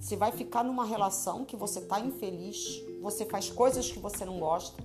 Você 0.00 0.16
vai 0.16 0.32
ficar 0.32 0.64
numa 0.64 0.86
relação 0.86 1.44
que 1.44 1.54
você 1.54 1.82
tá 1.82 2.00
infeliz, 2.00 2.82
você 3.02 3.26
faz 3.26 3.50
coisas 3.50 3.92
que 3.92 3.98
você 3.98 4.24
não 4.24 4.38
gosta. 4.38 4.82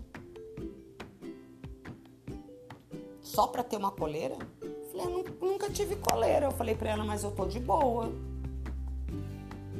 Só 3.22 3.48
para 3.48 3.64
ter 3.64 3.78
uma 3.78 3.92
coleira? 3.92 4.38
Falei, 4.92 5.08
eu 5.08 5.26
nunca 5.40 5.70
tive 5.70 5.96
coleira. 5.96 6.48
Eu 6.48 6.52
falei 6.52 6.76
pra 6.76 6.90
ela, 6.90 7.06
mas 7.06 7.24
eu 7.24 7.32
tô 7.32 7.46
de 7.46 7.62
boa. 7.62 8.12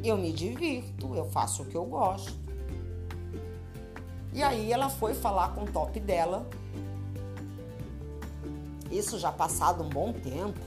Eu 0.02 0.18
me 0.18 0.32
divirto, 0.32 1.14
eu 1.14 1.26
faço 1.26 1.64
o 1.64 1.66
que 1.66 1.76
eu 1.76 1.84
gosto. 1.84 2.43
E 4.34 4.42
aí 4.42 4.72
ela 4.72 4.90
foi 4.90 5.14
falar 5.14 5.50
com 5.54 5.62
o 5.62 5.72
top 5.72 6.00
dela. 6.00 6.46
Isso 8.90 9.20
já 9.20 9.32
passado 9.32 9.84
um 9.84 9.90
bom 9.90 10.12
tempo. 10.12 10.60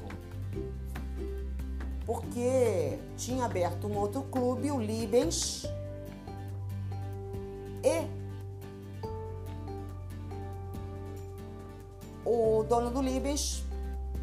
Porque 2.04 2.96
tinha 3.16 3.44
aberto 3.44 3.88
um 3.88 3.96
outro 3.96 4.22
clube, 4.22 4.70
o 4.70 4.78
Libens. 4.78 5.66
E 7.82 8.06
o 12.24 12.64
dono 12.68 12.90
do 12.90 13.02
Libens 13.02 13.64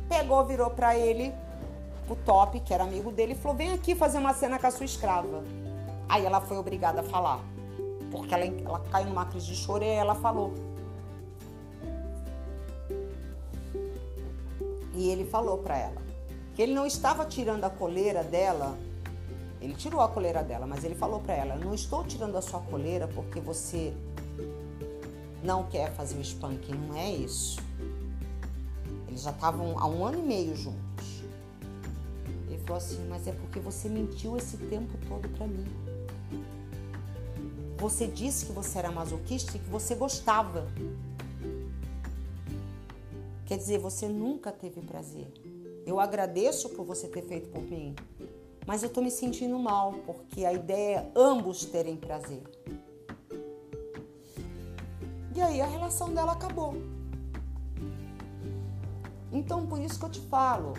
pegou, 0.07 0.45
virou 0.45 0.69
para 0.69 0.97
ele, 0.97 1.33
o 2.09 2.15
top, 2.15 2.61
que 2.61 2.73
era 2.73 2.83
amigo 2.83 3.11
dele, 3.11 3.33
e 3.33 3.35
falou: 3.35 3.57
Vem 3.57 3.73
aqui 3.73 3.93
fazer 3.93 4.19
uma 4.19 4.33
cena 4.33 4.57
com 4.57 4.67
a 4.67 4.71
sua 4.71 4.85
escrava. 4.85 5.43
Aí 6.07 6.25
ela 6.25 6.39
foi 6.39 6.57
obrigada 6.57 7.01
a 7.01 7.03
falar 7.03 7.52
porque 8.13 8.31
ela, 8.31 8.45
ela 8.45 8.79
caiu 8.91 9.07
numa 9.07 9.25
crise 9.25 9.47
de 9.47 9.55
choro 9.55 9.83
e 9.83 9.87
ela 9.87 10.13
falou. 10.13 10.53
E 14.93 15.09
ele 15.09 15.25
falou 15.25 15.57
para 15.57 15.75
ela 15.75 16.01
que 16.53 16.61
ele 16.61 16.73
não 16.75 16.85
estava 16.85 17.25
tirando 17.25 17.63
a 17.63 17.69
coleira 17.71 18.23
dela. 18.23 18.77
Ele 19.59 19.73
tirou 19.73 19.99
a 20.01 20.07
coleira 20.07 20.43
dela, 20.43 20.67
mas 20.67 20.83
ele 20.83 20.93
falou 20.93 21.19
para 21.19 21.33
ela: 21.33 21.55
"Não 21.55 21.73
estou 21.73 22.03
tirando 22.03 22.37
a 22.37 22.41
sua 22.41 22.59
coleira 22.59 23.07
porque 23.07 23.39
você 23.39 23.91
não 25.41 25.63
quer 25.63 25.91
fazer 25.93 26.15
o 26.15 26.21
spanking, 26.21 26.75
não 26.75 26.95
é 26.95 27.09
isso". 27.09 27.59
Eles 29.07 29.23
já 29.23 29.31
estavam 29.31 29.79
há 29.79 29.87
um 29.87 30.05
ano 30.05 30.19
e 30.19 30.21
meio 30.21 30.55
juntos. 30.55 31.23
Ele 32.47 32.59
falou 32.59 32.77
assim: 32.77 33.03
"Mas 33.09 33.27
é 33.27 33.31
porque 33.31 33.59
você 33.59 33.89
mentiu 33.89 34.37
esse 34.37 34.57
tempo 34.57 34.95
todo 35.07 35.27
para 35.29 35.47
mim". 35.47 35.92
Você 37.83 38.07
disse 38.07 38.45
que 38.45 38.53
você 38.53 38.79
era 38.79 38.89
masoquista 38.89 39.57
e 39.57 39.59
que 39.59 39.69
você 39.69 39.93
gostava. 39.93 40.65
Quer 43.45 43.57
dizer, 43.57 43.77
você 43.77 44.07
nunca 44.07 44.53
teve 44.53 44.79
prazer. 44.79 45.27
Eu 45.85 45.99
agradeço 45.99 46.69
por 46.69 46.85
você 46.85 47.09
ter 47.09 47.23
feito 47.23 47.49
por 47.49 47.61
mim, 47.61 47.93
mas 48.65 48.83
eu 48.83 48.89
tô 48.89 49.01
me 49.01 49.11
sentindo 49.11 49.59
mal 49.59 49.95
porque 50.05 50.45
a 50.45 50.53
ideia 50.53 50.99
é 50.99 51.11
ambos 51.13 51.65
terem 51.65 51.97
prazer. 51.97 52.41
E 55.35 55.41
aí 55.41 55.59
a 55.59 55.67
relação 55.67 56.13
dela 56.13 56.31
acabou. 56.31 56.75
Então 59.29 59.67
por 59.67 59.81
isso 59.81 59.99
que 59.99 60.05
eu 60.05 60.09
te 60.09 60.21
falo, 60.21 60.71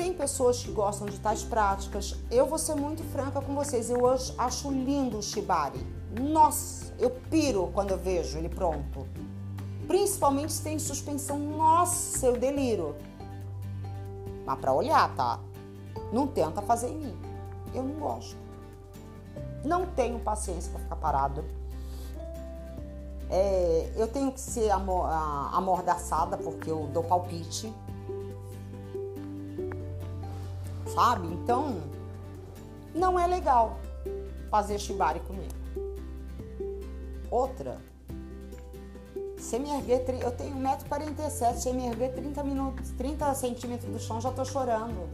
tem 0.00 0.14
pessoas 0.14 0.62
que 0.62 0.72
gostam 0.72 1.06
de 1.06 1.20
tais 1.20 1.42
práticas. 1.42 2.16
Eu 2.30 2.46
vou 2.46 2.56
ser 2.56 2.74
muito 2.74 3.04
franca 3.12 3.38
com 3.42 3.54
vocês. 3.54 3.90
Eu 3.90 4.00
acho 4.38 4.70
lindo 4.70 5.18
o 5.18 5.22
shibari. 5.22 5.86
Nossa, 6.18 6.94
eu 6.98 7.10
piro 7.28 7.70
quando 7.74 7.90
eu 7.90 7.98
vejo 7.98 8.38
ele 8.38 8.48
pronto. 8.48 9.06
Principalmente 9.86 10.54
se 10.54 10.62
tem 10.62 10.78
suspensão. 10.78 11.38
Nossa, 11.38 12.24
eu 12.24 12.38
deliro. 12.38 12.96
Mas 14.46 14.58
para 14.58 14.72
olhar, 14.72 15.14
tá? 15.14 15.38
Não 16.10 16.26
tenta 16.26 16.62
fazer 16.62 16.88
em 16.88 16.96
mim. 16.96 17.18
Eu 17.74 17.82
não 17.82 17.96
gosto. 17.96 18.38
Não 19.62 19.84
tenho 19.84 20.18
paciência 20.20 20.72
para 20.72 20.80
ficar 20.80 20.96
parado. 20.96 21.44
É, 23.28 23.92
eu 23.96 24.08
tenho 24.08 24.32
que 24.32 24.40
ser 24.40 24.70
amordaçada 24.70 26.38
porque 26.38 26.70
eu 26.70 26.88
dou 26.90 27.04
palpite 27.04 27.70
sabe? 30.94 31.26
Então, 31.28 31.80
não 32.94 33.18
é 33.18 33.26
legal 33.26 33.78
fazer 34.50 34.78
shibari 34.78 35.20
comigo. 35.20 35.54
Outra, 37.30 37.78
se 39.38 39.58
me 39.58 39.70
erguer, 39.70 40.04
eu 40.20 40.32
tenho 40.32 40.56
1,47m, 40.56 41.54
se 41.54 41.72
me 41.72 41.86
erguer 41.86 42.12
30, 42.12 42.42
minutos, 42.42 42.90
30 42.90 43.34
centímetros 43.34 43.90
do 43.90 43.98
chão, 43.98 44.20
já 44.20 44.30
tô 44.30 44.44
chorando. 44.44 45.08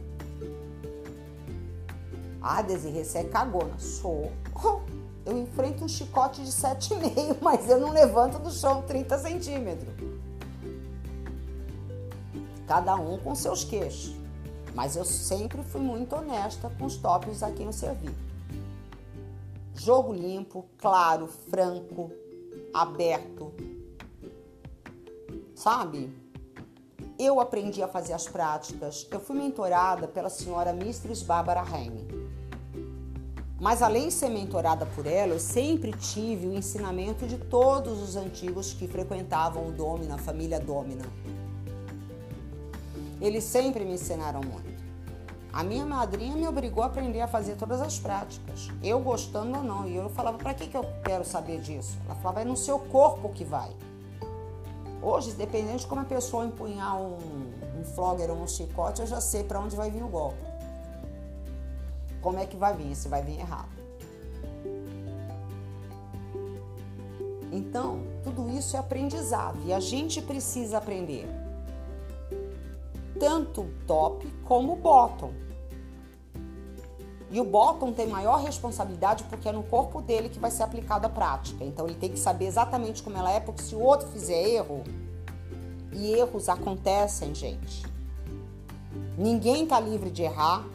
Ah, 2.41 2.61
Desirê, 2.61 3.03
você 3.03 3.19
é 3.19 3.23
cagona. 3.23 3.77
Sou. 3.77 4.31
Eu 5.25 5.37
enfrento 5.37 5.83
um 5.83 5.89
chicote 5.89 6.41
de 6.41 6.49
7,5, 6.49 7.39
mas 7.43 7.69
eu 7.69 7.81
não 7.81 7.91
levanto 7.91 8.39
do 8.39 8.49
chão 8.49 8.81
30 8.83 9.17
centímetros. 9.17 9.93
Cada 12.65 12.95
um 12.95 13.17
com 13.17 13.35
seus 13.35 13.65
queixos. 13.65 14.16
Mas 14.77 14.95
eu 14.95 15.03
sempre 15.03 15.63
fui 15.63 15.81
muito 15.81 16.15
honesta 16.15 16.71
com 16.77 16.85
os 16.85 16.97
tópicos 16.97 17.41
a 17.41 17.49
quem 17.49 17.65
eu 17.65 17.73
servi. 17.73 18.13
Jogo 19.73 20.13
limpo, 20.13 20.65
claro, 20.77 21.25
franco, 21.25 22.11
aberto. 22.71 23.51
Sabe? 25.55 26.15
Eu 27.17 27.39
aprendi 27.39 27.81
a 27.81 27.87
fazer 27.87 28.13
as 28.13 28.27
práticas. 28.27 29.07
Eu 29.09 29.19
fui 29.19 29.35
mentorada 29.35 30.07
pela 30.07 30.29
senhora 30.29 30.71
Mistress 30.73 31.23
Barbara 31.23 31.65
Heine. 31.75 32.07
Mas 33.59 33.81
além 33.81 34.09
de 34.09 34.13
ser 34.13 34.29
mentorada 34.29 34.85
por 34.85 35.07
ela, 35.07 35.33
eu 35.33 35.39
sempre 35.39 35.91
tive 35.93 36.45
o 36.45 36.53
ensinamento 36.53 37.25
de 37.25 37.39
todos 37.39 37.99
os 37.99 38.15
antigos 38.15 38.73
que 38.73 38.87
frequentavam 38.87 39.69
o 39.69 39.71
Domina, 39.71 40.13
a 40.13 40.19
família 40.19 40.59
Domina. 40.59 41.05
Eles 43.19 43.43
sempre 43.43 43.83
me 43.83 43.93
ensinaram 43.93 44.41
muito. 44.41 44.87
A 45.51 45.63
minha 45.63 45.85
madrinha 45.85 46.35
me 46.35 46.47
obrigou 46.47 46.83
a 46.83 46.85
aprender 46.85 47.19
a 47.19 47.27
fazer 47.27 47.55
todas 47.55 47.81
as 47.81 47.97
práticas, 47.97 48.69
eu 48.83 48.99
gostando 48.99 49.57
ou 49.57 49.63
não. 49.63 49.87
E 49.87 49.95
eu 49.95 50.07
falava: 50.09 50.37
para 50.37 50.53
que, 50.53 50.67
que 50.67 50.77
eu 50.77 50.85
quero 51.03 51.25
saber 51.25 51.59
disso? 51.59 51.97
Ela 52.05 52.15
falava: 52.15 52.41
é 52.41 52.45
no 52.45 52.55
seu 52.55 52.77
corpo 52.77 53.29
que 53.29 53.43
vai. 53.43 53.71
Hoje, 55.01 55.31
dependendo 55.33 55.79
de 55.79 55.87
como 55.87 56.01
a 56.01 56.05
pessoa 56.05 56.45
empunhar 56.45 56.99
um, 56.99 57.17
um 57.79 57.83
flogger 57.95 58.29
ou 58.29 58.37
um 58.37 58.47
chicote, 58.47 59.01
eu 59.01 59.07
já 59.07 59.19
sei 59.19 59.43
para 59.43 59.59
onde 59.59 59.75
vai 59.75 59.89
vir 59.89 60.03
o 60.03 60.07
golpe. 60.07 60.45
Como 62.21 62.37
é 62.37 62.45
que 62.45 62.57
vai 62.57 62.75
vir? 62.75 62.95
Se 62.95 63.07
vai 63.07 63.23
vir 63.23 63.39
errado. 63.39 63.69
Então, 67.51 68.03
tudo 68.23 68.49
isso 68.49 68.75
é 68.75 68.79
aprendizado 68.79 69.57
e 69.65 69.73
a 69.73 69.79
gente 69.79 70.21
precisa 70.21 70.77
aprender 70.77 71.27
tanto 73.19 73.67
top 73.85 74.27
como 74.45 74.75
bottom. 74.75 75.31
E 77.29 77.41
o 77.41 77.43
bottom 77.43 77.91
tem 77.91 78.07
maior 78.07 78.37
responsabilidade 78.41 79.23
porque 79.25 79.49
é 79.49 79.51
no 79.51 79.63
corpo 79.63 80.01
dele 80.01 80.29
que 80.29 80.39
vai 80.39 80.49
ser 80.49 80.63
aplicada 80.63 81.07
a 81.07 81.09
prática. 81.09 81.63
Então 81.63 81.85
ele 81.85 81.95
tem 81.95 82.09
que 82.09 82.19
saber 82.19 82.45
exatamente 82.45 83.03
como 83.03 83.17
ela 83.17 83.31
é, 83.31 83.39
porque 83.39 83.61
se 83.61 83.75
o 83.75 83.79
outro 83.81 84.07
fizer 84.07 84.47
erro, 84.47 84.83
e 85.97 86.13
erros 86.13 86.47
acontecem, 86.47 87.33
gente. 87.33 87.83
Ninguém 89.17 89.65
tá 89.65 89.79
livre 89.79 90.11
de 90.11 90.23
errar. 90.23 90.65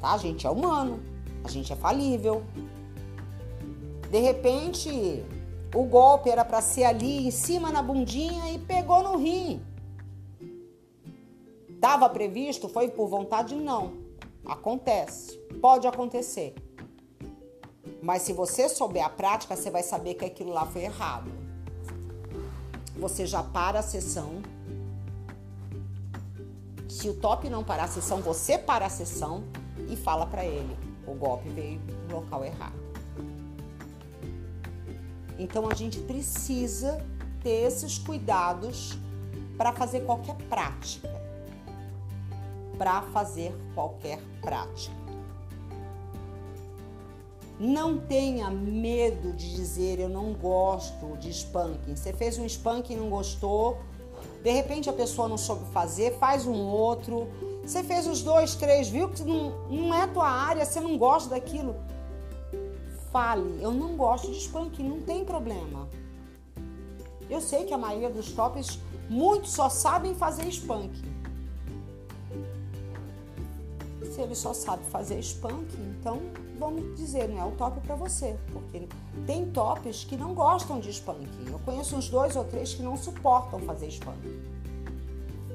Tá? 0.00 0.12
A 0.12 0.18
gente 0.18 0.46
é 0.46 0.50
humano, 0.50 1.00
a 1.44 1.48
gente 1.48 1.72
é 1.72 1.76
falível. 1.76 2.42
De 4.10 4.18
repente, 4.18 5.24
o 5.74 5.84
golpe 5.84 6.30
era 6.30 6.44
para 6.44 6.60
ser 6.60 6.84
ali 6.84 7.28
em 7.28 7.30
cima 7.30 7.70
na 7.70 7.82
bundinha 7.82 8.50
e 8.50 8.58
pegou 8.58 9.02
no 9.02 9.18
rim. 9.18 9.62
Estava 11.80 12.10
previsto? 12.10 12.68
Foi 12.68 12.88
por 12.88 13.08
vontade? 13.08 13.54
Não. 13.54 13.94
Acontece. 14.44 15.38
Pode 15.62 15.86
acontecer. 15.86 16.54
Mas 18.02 18.20
se 18.20 18.34
você 18.34 18.68
souber 18.68 19.02
a 19.02 19.08
prática, 19.08 19.56
você 19.56 19.70
vai 19.70 19.82
saber 19.82 20.12
que 20.12 20.26
aquilo 20.26 20.52
lá 20.52 20.66
foi 20.66 20.82
errado. 20.82 21.30
Você 22.98 23.24
já 23.24 23.42
para 23.42 23.78
a 23.78 23.82
sessão. 23.82 24.42
Se 26.86 27.08
o 27.08 27.14
top 27.14 27.48
não 27.48 27.64
parar 27.64 27.84
a 27.84 27.88
sessão, 27.88 28.20
você 28.20 28.58
para 28.58 28.84
a 28.84 28.90
sessão 28.90 29.44
e 29.88 29.96
fala 29.96 30.26
para 30.26 30.44
ele: 30.44 30.76
o 31.06 31.14
golpe 31.14 31.48
veio 31.48 31.80
no 32.10 32.16
local 32.16 32.44
errado. 32.44 32.78
Então 35.38 35.66
a 35.66 35.74
gente 35.74 35.98
precisa 36.00 37.02
ter 37.42 37.66
esses 37.66 37.96
cuidados 37.96 38.98
para 39.56 39.72
fazer 39.72 40.00
qualquer 40.04 40.36
prática 40.50 41.19
para 42.80 43.02
fazer 43.12 43.54
qualquer 43.74 44.18
prática. 44.40 44.96
Não 47.58 47.98
tenha 47.98 48.50
medo 48.50 49.34
de 49.34 49.54
dizer 49.54 49.98
eu 49.98 50.08
não 50.08 50.32
gosto 50.32 51.14
de 51.18 51.28
spanking. 51.28 51.94
Você 51.94 52.10
fez 52.14 52.38
um 52.38 52.46
spanking 52.46 52.94
e 52.94 52.96
não 52.96 53.10
gostou, 53.10 53.76
de 54.42 54.50
repente 54.50 54.88
a 54.88 54.94
pessoa 54.94 55.28
não 55.28 55.36
soube 55.36 55.70
fazer, 55.72 56.16
faz 56.16 56.46
um 56.46 56.56
outro. 56.68 57.28
Você 57.62 57.84
fez 57.84 58.06
os 58.06 58.22
dois, 58.22 58.54
três, 58.54 58.88
viu 58.88 59.10
que 59.10 59.22
não, 59.24 59.50
não 59.68 59.94
é 59.94 60.06
tua 60.06 60.30
área, 60.30 60.64
você 60.64 60.80
não 60.80 60.96
gosta 60.96 61.28
daquilo. 61.28 61.76
Fale, 63.12 63.62
eu 63.62 63.72
não 63.72 63.94
gosto 63.94 64.30
de 64.30 64.38
spanking, 64.38 64.88
não 64.88 65.02
tem 65.02 65.22
problema. 65.22 65.86
Eu 67.28 67.42
sei 67.42 67.64
que 67.64 67.74
a 67.74 67.78
maioria 67.78 68.08
dos 68.08 68.32
tops, 68.32 68.78
muitos 69.10 69.52
só 69.52 69.68
sabem 69.68 70.14
fazer 70.14 70.50
spank. 70.50 71.19
Se 74.04 74.20
ele 74.20 74.34
só 74.34 74.52
sabe 74.52 74.84
fazer 74.86 75.22
spank, 75.22 75.76
então 75.98 76.20
vamos 76.58 76.96
dizer, 76.96 77.28
não 77.28 77.40
é 77.40 77.44
o 77.44 77.52
top 77.52 77.80
para 77.80 77.94
você, 77.94 78.36
porque 78.52 78.86
tem 79.26 79.50
tops 79.50 80.04
que 80.04 80.16
não 80.16 80.34
gostam 80.34 80.78
de 80.80 80.90
spank. 80.90 81.26
Eu 81.46 81.58
conheço 81.60 81.96
uns 81.96 82.08
dois 82.08 82.36
ou 82.36 82.44
três 82.44 82.74
que 82.74 82.82
não 82.82 82.96
suportam 82.96 83.60
fazer 83.60 83.90
spank. 83.90 84.18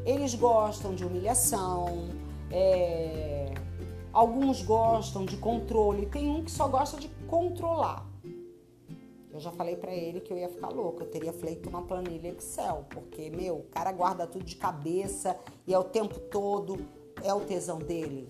Eles 0.05 0.35
gostam 0.35 0.93
de 0.93 1.03
humilhação, 1.03 2.09
é... 2.51 3.53
alguns 4.13 4.61
gostam 4.61 5.25
de 5.25 5.37
controle, 5.37 6.05
tem 6.05 6.29
um 6.29 6.43
que 6.43 6.51
só 6.51 6.67
gosta 6.67 6.99
de 6.99 7.07
controlar. 7.27 8.05
Eu 9.31 9.39
já 9.41 9.51
falei 9.51 9.75
para 9.75 9.93
ele 9.93 10.21
que 10.21 10.31
eu 10.31 10.37
ia 10.37 10.47
ficar 10.47 10.69
louca, 10.69 11.03
eu 11.03 11.09
teria 11.09 11.33
feito 11.33 11.67
uma 11.67 11.81
planilha 11.81 12.29
Excel, 12.29 12.85
porque, 12.89 13.29
meu, 13.29 13.57
o 13.57 13.63
cara 13.63 13.91
guarda 13.91 14.25
tudo 14.25 14.45
de 14.45 14.55
cabeça 14.55 15.37
e 15.67 15.73
é 15.73 15.77
o 15.77 15.83
tempo 15.83 16.17
todo, 16.19 16.77
é 17.23 17.33
o 17.33 17.41
tesão 17.41 17.79
dele. 17.79 18.29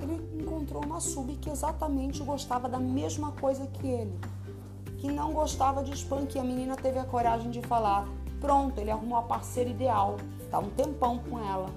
Ele 0.00 0.42
encontrou 0.42 0.84
uma 0.84 1.00
sub 1.00 1.34
que 1.36 1.50
exatamente 1.50 2.22
gostava 2.22 2.68
da 2.68 2.78
mesma 2.78 3.32
coisa 3.32 3.66
que 3.66 3.86
ele, 3.86 4.18
que 4.98 5.10
não 5.10 5.32
gostava 5.32 5.82
de 5.82 5.92
spam, 5.92 6.26
que 6.26 6.38
a 6.38 6.44
menina 6.44 6.76
teve 6.76 6.98
a 6.98 7.04
coragem 7.04 7.50
de 7.50 7.60
falar. 7.62 8.08
Pronto, 8.40 8.78
ele 8.78 8.90
arrumou 8.90 9.18
a 9.18 9.22
parceira 9.22 9.68
ideal, 9.68 10.16
tá 10.50 10.58
um 10.58 10.70
tempão 10.70 11.18
com 11.18 11.38
ela. 11.38 11.68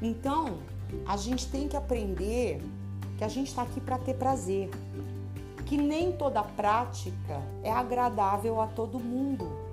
Então, 0.00 0.58
a 1.06 1.16
gente 1.16 1.46
tem 1.48 1.68
que 1.68 1.76
aprender 1.76 2.62
que 3.18 3.24
a 3.24 3.28
gente 3.28 3.48
está 3.48 3.62
aqui 3.62 3.80
para 3.80 3.98
ter 3.98 4.14
prazer 4.14 4.70
que 5.68 5.76
nem 5.76 6.12
toda 6.12 6.42
prática 6.42 7.42
é 7.62 7.70
agradável 7.70 8.58
a 8.58 8.66
todo 8.66 8.98
mundo. 8.98 9.67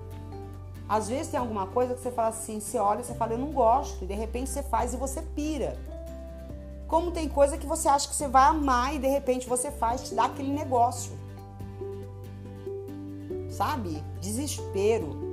Às 0.88 1.08
vezes 1.08 1.28
tem 1.28 1.40
alguma 1.40 1.66
coisa 1.66 1.94
que 1.94 2.00
você 2.00 2.10
fala 2.10 2.28
assim, 2.28 2.60
você 2.60 2.78
olha 2.78 3.02
você 3.02 3.14
fala, 3.14 3.32
eu 3.32 3.38
não 3.38 3.50
gosto, 3.50 4.04
e 4.04 4.06
de 4.06 4.14
repente 4.14 4.50
você 4.50 4.62
faz 4.62 4.94
e 4.94 4.96
você 4.96 5.20
pira. 5.20 5.76
Como 6.86 7.10
tem 7.10 7.28
coisa 7.28 7.58
que 7.58 7.66
você 7.66 7.88
acha 7.88 8.08
que 8.08 8.14
você 8.14 8.28
vai 8.28 8.44
amar 8.44 8.94
e 8.94 8.98
de 8.98 9.08
repente 9.08 9.48
você 9.48 9.72
faz, 9.72 10.02
te 10.02 10.14
dá 10.14 10.26
aquele 10.26 10.52
negócio. 10.52 11.12
Sabe? 13.50 14.02
Desespero. 14.20 15.26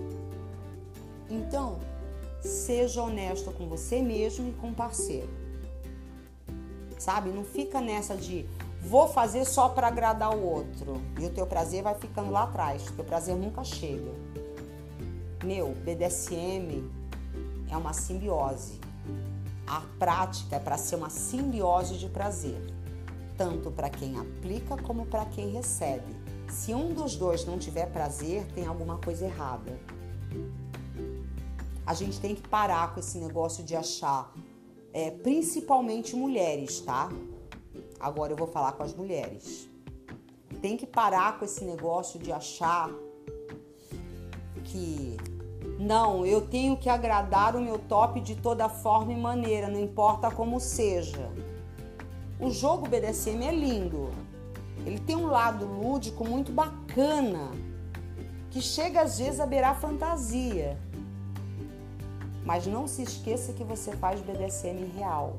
Então, 1.30 1.78
seja 2.42 3.04
honesto 3.04 3.52
com 3.52 3.68
você 3.68 4.02
mesmo 4.02 4.50
e 4.50 4.54
com 4.54 4.70
o 4.70 4.74
parceiro. 4.74 5.30
Sabe? 6.98 7.30
Não 7.30 7.44
fica 7.44 7.80
nessa 7.80 8.16
de 8.16 8.48
vou 8.82 9.08
fazer 9.08 9.46
só 9.46 9.70
para 9.70 9.88
agradar 9.88 10.36
o 10.36 10.44
outro. 10.44 11.02
E 11.20 11.26
o 11.26 11.30
teu 11.30 11.46
prazer 11.46 11.84
vai 11.84 11.94
ficando 11.96 12.32
lá 12.32 12.44
atrás. 12.44 12.88
O 12.88 12.94
teu 12.94 13.06
prazer 13.06 13.36
nunca 13.36 13.64
chega. 13.64 14.12
Meu, 15.44 15.74
BDSM 15.84 16.90
é 17.70 17.76
uma 17.76 17.92
simbiose. 17.92 18.80
A 19.68 19.82
prática 20.00 20.56
é 20.56 20.60
para 20.60 20.78
ser 20.78 20.96
uma 20.96 21.10
simbiose 21.10 21.98
de 21.98 22.08
prazer, 22.08 22.62
tanto 23.38 23.70
para 23.70 23.90
quem 23.90 24.18
aplica 24.18 24.78
como 24.82 25.06
para 25.06 25.26
quem 25.26 25.50
recebe. 25.50 26.16
Se 26.50 26.74
um 26.74 26.94
dos 26.94 27.18
dois 27.18 27.46
não 27.46 27.60
tiver 27.60 27.88
prazer, 27.88 28.46
tem 28.54 28.66
alguma 28.66 28.98
coisa 29.00 29.26
errada. 29.26 29.78
A 31.86 31.94
gente 31.94 32.22
tem 32.22 32.36
que 32.36 32.48
parar 32.48 32.94
com 32.94 33.02
esse 33.02 33.18
negócio 33.18 33.66
de 33.66 33.76
achar, 33.76 34.34
é, 34.94 35.12
principalmente 35.12 36.16
mulheres, 36.16 36.80
tá? 36.80 37.10
Agora 38.00 38.32
eu 38.32 38.38
vou 38.38 38.48
falar 38.48 38.72
com 38.72 38.84
as 38.84 38.94
mulheres. 38.94 39.68
Tem 40.62 40.78
que 40.78 40.88
parar 40.88 41.38
com 41.38 41.44
esse 41.44 41.66
negócio 41.66 42.18
de 42.18 42.32
achar 42.32 42.90
que 44.64 45.18
não, 45.80 46.26
eu 46.26 46.42
tenho 46.42 46.78
que 46.78 46.90
agradar 46.90 47.56
o 47.56 47.62
meu 47.62 47.78
top 47.78 48.20
de 48.22 48.36
toda 48.36 48.70
forma 48.70 49.12
e 49.12 49.16
maneira, 49.16 49.68
não 49.68 49.80
importa 49.80 50.30
como 50.32 50.60
seja. 50.60 51.30
O 52.40 52.50
jogo 52.52 52.88
BDSM 52.88 53.44
é 53.44 53.52
lindo. 53.52 54.10
Ele 54.86 55.00
tem 55.00 55.16
um 55.16 55.28
lado 55.28 55.66
lúdico 55.66 56.28
muito 56.28 56.52
bacana, 56.52 57.52
que 58.52 58.62
chega 58.62 59.02
às 59.02 59.18
vezes 59.18 59.40
a 59.40 59.46
beirar 59.46 59.80
fantasia. 59.80 60.78
Mas 62.46 62.68
não 62.68 62.88
se 62.88 63.02
esqueça 63.02 63.54
que 63.54 63.64
você 63.64 63.96
faz 63.96 64.22
BDSM 64.22 64.92
real. 64.98 65.38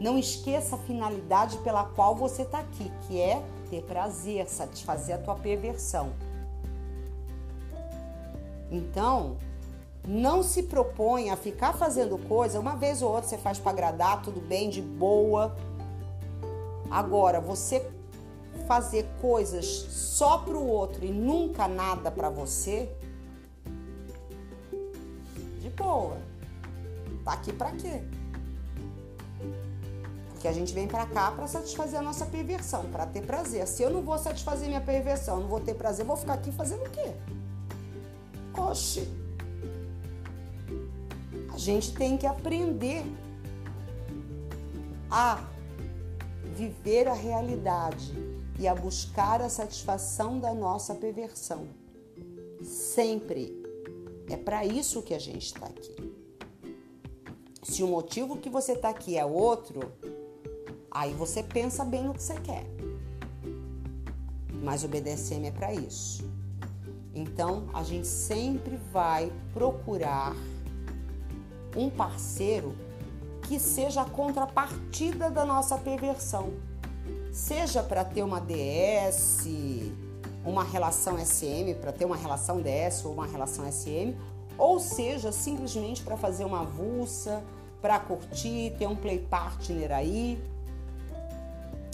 Não 0.00 0.18
esqueça 0.18 0.76
a 0.76 0.78
finalidade 0.78 1.58
pela 1.58 1.84
qual 1.84 2.14
você 2.14 2.42
está 2.42 2.60
aqui, 2.60 2.90
que 3.06 3.20
é 3.20 3.42
ter 3.70 3.82
prazer, 3.82 4.48
satisfazer 4.48 5.16
a 5.16 5.18
tua 5.18 5.34
perversão. 5.34 6.12
Então, 8.72 9.36
não 10.08 10.42
se 10.42 10.62
propõe 10.62 11.28
a 11.28 11.36
ficar 11.36 11.74
fazendo 11.74 12.16
coisa, 12.26 12.58
uma 12.58 12.74
vez 12.74 13.02
ou 13.02 13.12
outra 13.12 13.28
você 13.28 13.36
faz 13.36 13.58
para 13.58 13.70
agradar, 13.70 14.22
tudo 14.22 14.40
bem, 14.40 14.70
de 14.70 14.80
boa. 14.80 15.54
Agora, 16.90 17.38
você 17.38 17.86
fazer 18.66 19.06
coisas 19.20 19.66
só 19.66 20.38
para 20.38 20.56
o 20.56 20.66
outro 20.66 21.04
e 21.04 21.10
nunca 21.10 21.68
nada 21.68 22.10
para 22.10 22.30
você, 22.30 22.90
de 25.60 25.68
boa. 25.68 26.16
Tá 27.24 27.34
aqui 27.34 27.52
para 27.52 27.72
quê? 27.72 28.02
que 30.40 30.48
a 30.48 30.52
gente 30.52 30.74
vem 30.74 30.88
para 30.88 31.06
cá 31.06 31.30
para 31.30 31.46
satisfazer 31.46 32.00
a 32.00 32.02
nossa 32.02 32.26
perversão, 32.26 32.86
para 32.90 33.06
ter 33.06 33.22
prazer. 33.22 33.64
Se 33.68 33.80
eu 33.80 33.90
não 33.90 34.02
vou 34.02 34.18
satisfazer 34.18 34.66
minha 34.66 34.80
perversão, 34.80 35.38
não 35.38 35.46
vou 35.46 35.60
ter 35.60 35.72
prazer, 35.74 36.04
vou 36.04 36.16
ficar 36.16 36.32
aqui 36.32 36.50
fazendo 36.50 36.84
o 36.84 36.90
quê? 36.90 37.12
Oxe. 38.56 39.08
A 41.52 41.58
gente 41.58 41.94
tem 41.94 42.16
que 42.16 42.26
aprender 42.26 43.04
a 45.10 45.44
viver 46.54 47.08
a 47.08 47.12
realidade 47.12 48.12
e 48.58 48.66
a 48.66 48.74
buscar 48.74 49.40
a 49.40 49.48
satisfação 49.48 50.38
da 50.38 50.54
nossa 50.54 50.94
perversão. 50.94 51.66
Sempre. 52.62 53.60
É 54.28 54.36
para 54.36 54.64
isso 54.64 55.02
que 55.02 55.14
a 55.14 55.18
gente 55.18 55.46
está 55.46 55.66
aqui. 55.66 56.12
Se 57.62 57.82
o 57.82 57.86
motivo 57.86 58.38
que 58.38 58.48
você 58.48 58.72
está 58.72 58.88
aqui 58.88 59.18
é 59.18 59.24
outro, 59.24 59.92
Aí 60.94 61.14
você 61.14 61.42
pensa 61.42 61.86
bem 61.86 62.04
no 62.04 62.12
que 62.12 62.22
você 62.22 62.38
quer. 62.40 62.66
Mas 64.62 64.84
o 64.84 64.88
BDSM 64.88 65.46
é 65.46 65.50
para 65.50 65.72
isso. 65.72 66.22
Então, 67.22 67.68
a 67.72 67.84
gente 67.84 68.08
sempre 68.08 68.76
vai 68.92 69.32
procurar 69.54 70.34
um 71.76 71.88
parceiro 71.88 72.74
que 73.42 73.60
seja 73.60 74.02
a 74.02 74.04
contrapartida 74.04 75.30
da 75.30 75.44
nossa 75.44 75.78
perversão. 75.78 76.52
Seja 77.32 77.80
para 77.80 78.04
ter 78.04 78.24
uma 78.24 78.40
DS, 78.40 79.46
uma 80.44 80.64
relação 80.64 81.16
SM, 81.16 81.74
para 81.80 81.92
ter 81.92 82.04
uma 82.04 82.16
relação 82.16 82.60
DS 82.60 83.04
ou 83.04 83.12
uma 83.12 83.26
relação 83.26 83.70
SM, 83.70 84.16
ou 84.58 84.80
seja, 84.80 85.30
simplesmente 85.30 86.02
para 86.02 86.16
fazer 86.16 86.44
uma 86.44 86.64
vulsa, 86.64 87.42
para 87.80 88.00
curtir, 88.00 88.74
ter 88.78 88.88
um 88.88 88.96
play 88.96 89.20
partner 89.20 89.92
aí, 89.92 90.42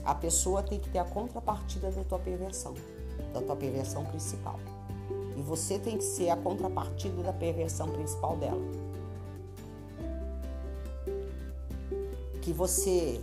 a 0.05 0.15
pessoa 0.15 0.63
tem 0.63 0.81
que 0.81 0.89
ter 0.89 0.99
a 0.99 1.05
contrapartida 1.05 1.91
da 1.91 2.03
tua 2.03 2.19
perversão, 2.19 2.75
da 3.35 3.43
tua 3.43 3.57
perversão 3.57 4.05
principal. 4.07 4.59
E 5.39 5.41
você 5.41 5.79
tem 5.79 5.97
que 5.97 6.03
ser 6.03 6.31
a 6.31 6.37
contrapartida 6.37 7.23
da 7.23 7.33
perversão 7.33 7.89
principal 7.91 8.37
dela. 8.37 8.61
Que 12.43 12.53
você, 12.53 13.21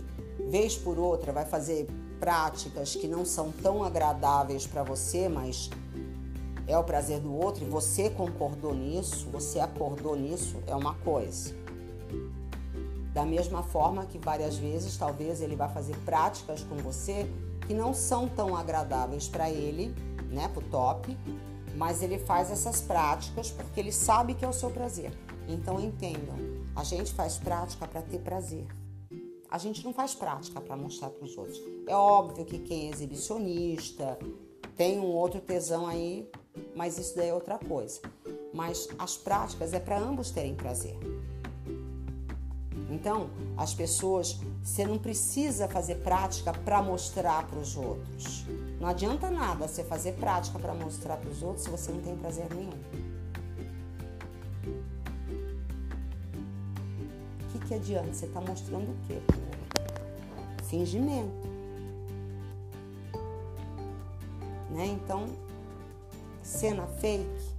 vez 0.48 0.76
por 0.78 0.98
outra, 0.98 1.30
vai 1.30 1.44
fazer 1.44 1.86
práticas 2.18 2.96
que 2.96 3.06
não 3.06 3.26
são 3.26 3.52
tão 3.52 3.84
agradáveis 3.84 4.66
para 4.66 4.82
você, 4.82 5.28
mas 5.28 5.68
é 6.66 6.76
o 6.78 6.82
prazer 6.82 7.20
do 7.20 7.36
outro 7.36 7.62
e 7.66 7.68
você 7.68 8.08
concordou 8.08 8.74
nisso, 8.74 9.28
você 9.30 9.60
acordou 9.60 10.16
nisso, 10.16 10.56
é 10.66 10.74
uma 10.74 10.94
coisa. 10.94 11.54
Da 13.12 13.26
mesma 13.26 13.62
forma 13.62 14.06
que 14.06 14.18
várias 14.18 14.56
vezes, 14.56 14.96
talvez 14.96 15.42
ele 15.42 15.54
vá 15.54 15.68
fazer 15.68 15.96
práticas 15.98 16.62
com 16.62 16.76
você 16.76 17.30
que 17.66 17.74
não 17.74 17.92
são 17.92 18.26
tão 18.26 18.56
agradáveis 18.56 19.28
para 19.28 19.50
ele, 19.50 19.94
né, 20.30 20.48
pro 20.48 20.62
top, 20.62 21.16
mas 21.76 22.02
ele 22.02 22.18
faz 22.18 22.50
essas 22.50 22.80
práticas 22.80 23.50
porque 23.50 23.78
ele 23.78 23.92
sabe 23.92 24.34
que 24.34 24.44
é 24.44 24.48
o 24.48 24.52
seu 24.52 24.70
prazer. 24.70 25.12
Então 25.48 25.80
entendam, 25.80 26.36
a 26.74 26.82
gente 26.82 27.12
faz 27.12 27.38
prática 27.38 27.86
para 27.86 28.02
ter 28.02 28.18
prazer. 28.18 28.66
A 29.50 29.58
gente 29.58 29.84
não 29.84 29.92
faz 29.92 30.14
prática 30.14 30.60
para 30.60 30.76
mostrar 30.76 31.10
para 31.10 31.24
os 31.24 31.36
outros. 31.36 31.60
É 31.86 31.94
óbvio 31.94 32.44
que 32.44 32.58
quem 32.58 32.88
é 32.88 32.90
exibicionista 32.90 34.18
tem 34.76 34.98
um 34.98 35.06
outro 35.06 35.40
tesão 35.40 35.86
aí, 35.86 36.28
mas 36.74 36.98
isso 36.98 37.14
daí 37.16 37.28
é 37.28 37.34
outra 37.34 37.58
coisa. 37.58 38.00
Mas 38.52 38.88
as 38.98 39.16
práticas 39.16 39.72
é 39.72 39.78
para 39.78 39.98
ambos 39.98 40.30
terem 40.30 40.54
prazer. 40.54 40.98
Então, 42.90 43.30
as 43.56 43.74
pessoas, 43.74 44.38
você 44.62 44.84
não 44.84 44.98
precisa 44.98 45.68
fazer 45.68 45.96
prática 45.96 46.52
para 46.52 46.82
mostrar 46.82 47.46
para 47.46 47.58
os 47.58 47.76
outros. 47.76 48.44
Não 48.80 48.88
adianta 48.88 49.30
nada 49.30 49.66
você 49.66 49.82
fazer 49.82 50.12
prática 50.12 50.58
para 50.58 50.74
mostrar 50.74 51.16
para 51.16 51.30
os 51.30 51.42
outros 51.42 51.64
se 51.64 51.70
você 51.70 51.90
não 51.90 52.02
tem 52.02 52.16
prazer 52.16 52.46
nenhum. 52.54 52.78
O 57.40 57.52
que, 57.52 57.58
que 57.66 57.74
adianta? 57.74 58.12
Você 58.12 58.26
está 58.26 58.40
mostrando 58.40 58.90
o 58.90 58.96
quê? 59.06 59.18
Fingimento. 60.64 61.46
Né? 64.70 64.86
Então, 64.86 65.26
cena 66.42 66.86
fake. 66.86 67.56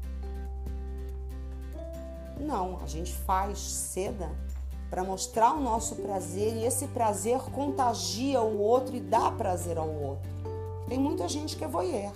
Não, 2.39 2.79
a 2.83 2.85
gente 2.85 3.11
faz 3.11 3.57
seda 3.57 4.29
para 4.89 5.03
mostrar 5.03 5.53
o 5.53 5.59
nosso 5.59 5.95
prazer 5.95 6.55
e 6.55 6.65
esse 6.65 6.87
prazer 6.87 7.39
contagia 7.51 8.41
o 8.41 8.59
outro 8.59 8.95
e 8.95 8.99
dá 8.99 9.31
prazer 9.31 9.77
ao 9.77 9.89
outro. 9.89 10.36
Tem 10.87 10.97
muita 10.97 11.27
gente 11.27 11.55
que 11.55 11.63
é 11.63 11.67
voyeur. 11.67 12.11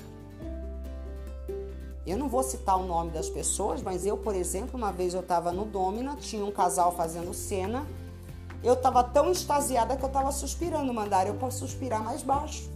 Eu 2.05 2.17
não 2.17 2.27
vou 2.27 2.41
citar 2.41 2.77
o 2.77 2.85
nome 2.85 3.11
das 3.11 3.29
pessoas, 3.29 3.81
mas 3.81 4.05
eu, 4.05 4.17
por 4.17 4.35
exemplo, 4.35 4.77
uma 4.77 4.91
vez 4.91 5.13
eu 5.13 5.19
estava 5.19 5.51
no 5.51 5.65
Domina, 5.65 6.15
tinha 6.15 6.43
um 6.43 6.51
casal 6.51 6.91
fazendo 6.91 7.33
cena. 7.33 7.85
Eu 8.63 8.73
estava 8.73 9.03
tão 9.03 9.31
extasiada 9.31 9.95
que 9.95 10.03
eu 10.03 10.07
estava 10.07 10.31
suspirando, 10.31 10.93
mandaram 10.93 11.31
eu 11.31 11.35
para 11.37 11.51
suspirar 11.51 12.03
mais 12.03 12.23
baixo. 12.23 12.69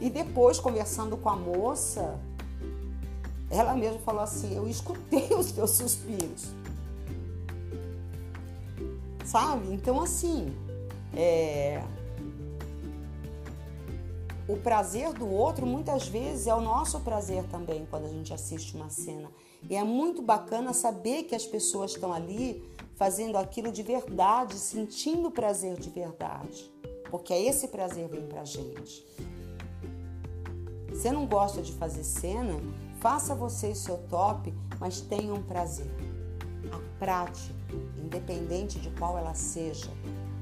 E 0.00 0.10
depois, 0.10 0.58
conversando 0.58 1.16
com 1.16 1.28
a 1.28 1.36
moça, 1.36 2.18
ela 3.50 3.74
mesma 3.74 3.98
falou 4.00 4.22
assim: 4.22 4.54
Eu 4.54 4.68
escutei 4.68 5.28
os 5.36 5.52
teus 5.52 5.70
suspiros. 5.70 6.48
Sabe? 9.24 9.72
Então, 9.72 10.00
assim, 10.00 10.54
é... 11.14 11.82
o 14.46 14.56
prazer 14.58 15.12
do 15.14 15.26
outro 15.26 15.66
muitas 15.66 16.06
vezes 16.06 16.46
é 16.46 16.54
o 16.54 16.60
nosso 16.60 17.00
prazer 17.00 17.44
também 17.44 17.86
quando 17.88 18.04
a 18.04 18.08
gente 18.08 18.32
assiste 18.32 18.76
uma 18.76 18.90
cena. 18.90 19.30
E 19.68 19.74
é 19.74 19.82
muito 19.82 20.20
bacana 20.20 20.74
saber 20.74 21.22
que 21.22 21.34
as 21.34 21.46
pessoas 21.46 21.92
estão 21.92 22.12
ali 22.12 22.62
fazendo 22.94 23.36
aquilo 23.36 23.72
de 23.72 23.82
verdade, 23.82 24.54
sentindo 24.54 25.30
prazer 25.30 25.78
de 25.78 25.88
verdade. 25.88 26.70
Porque 27.10 27.32
é 27.32 27.42
esse 27.42 27.68
prazer 27.68 28.06
vem 28.08 28.26
pra 28.26 28.44
gente. 28.44 29.06
Você 30.90 31.10
não 31.10 31.26
gosta 31.26 31.62
de 31.62 31.72
fazer 31.72 32.04
cena? 32.04 32.60
Faça 33.00 33.34
você 33.34 33.68
o 33.68 33.74
seu 33.74 33.96
top, 34.08 34.52
mas 34.78 35.00
tenha 35.00 35.32
um 35.32 35.42
prazer. 35.42 35.90
A 36.70 36.98
prática, 36.98 37.54
independente 38.02 38.78
de 38.78 38.90
qual 38.90 39.16
ela 39.16 39.34
seja, 39.34 39.90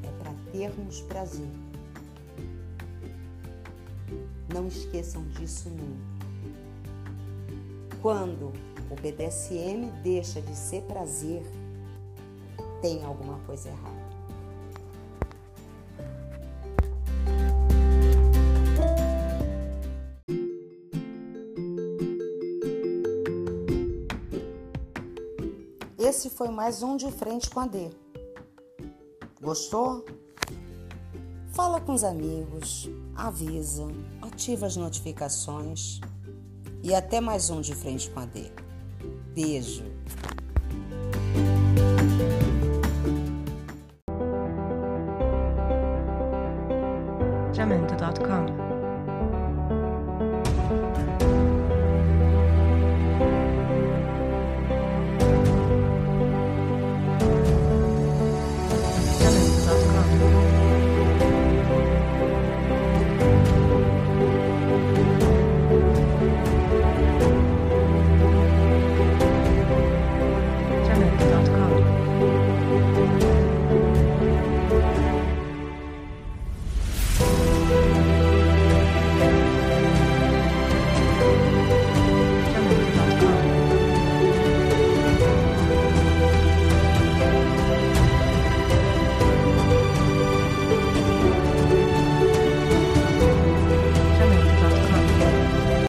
é 0.02 0.22
para 0.22 0.32
termos 0.50 1.00
prazer. 1.02 1.61
Não 4.48 4.66
esqueçam 4.66 5.22
disso 5.28 5.68
nunca. 5.68 6.12
Quando 8.00 8.52
o 8.90 8.94
BDSM 8.96 9.90
deixa 10.02 10.40
de 10.40 10.56
ser 10.56 10.82
prazer, 10.82 11.42
tem 12.80 13.04
alguma 13.04 13.38
coisa 13.40 13.68
errada. 13.68 14.02
Esse 25.98 26.28
foi 26.28 26.48
mais 26.48 26.82
um 26.82 26.96
de 26.96 27.10
frente 27.10 27.48
com 27.48 27.60
a 27.60 27.66
D. 27.66 27.90
Gostou? 29.40 30.04
Fala 31.52 31.80
com 31.80 31.92
os 31.94 32.04
amigos, 32.04 32.88
avisa, 33.14 33.86
ativa 34.42 34.66
as 34.66 34.76
notificações 34.76 36.00
e 36.82 36.92
até 36.92 37.20
mais 37.20 37.48
um 37.48 37.60
de 37.60 37.76
frente 37.76 38.10
com 38.10 38.18
a 38.18 38.24
D. 38.24 38.50
Beijo. 39.32 39.91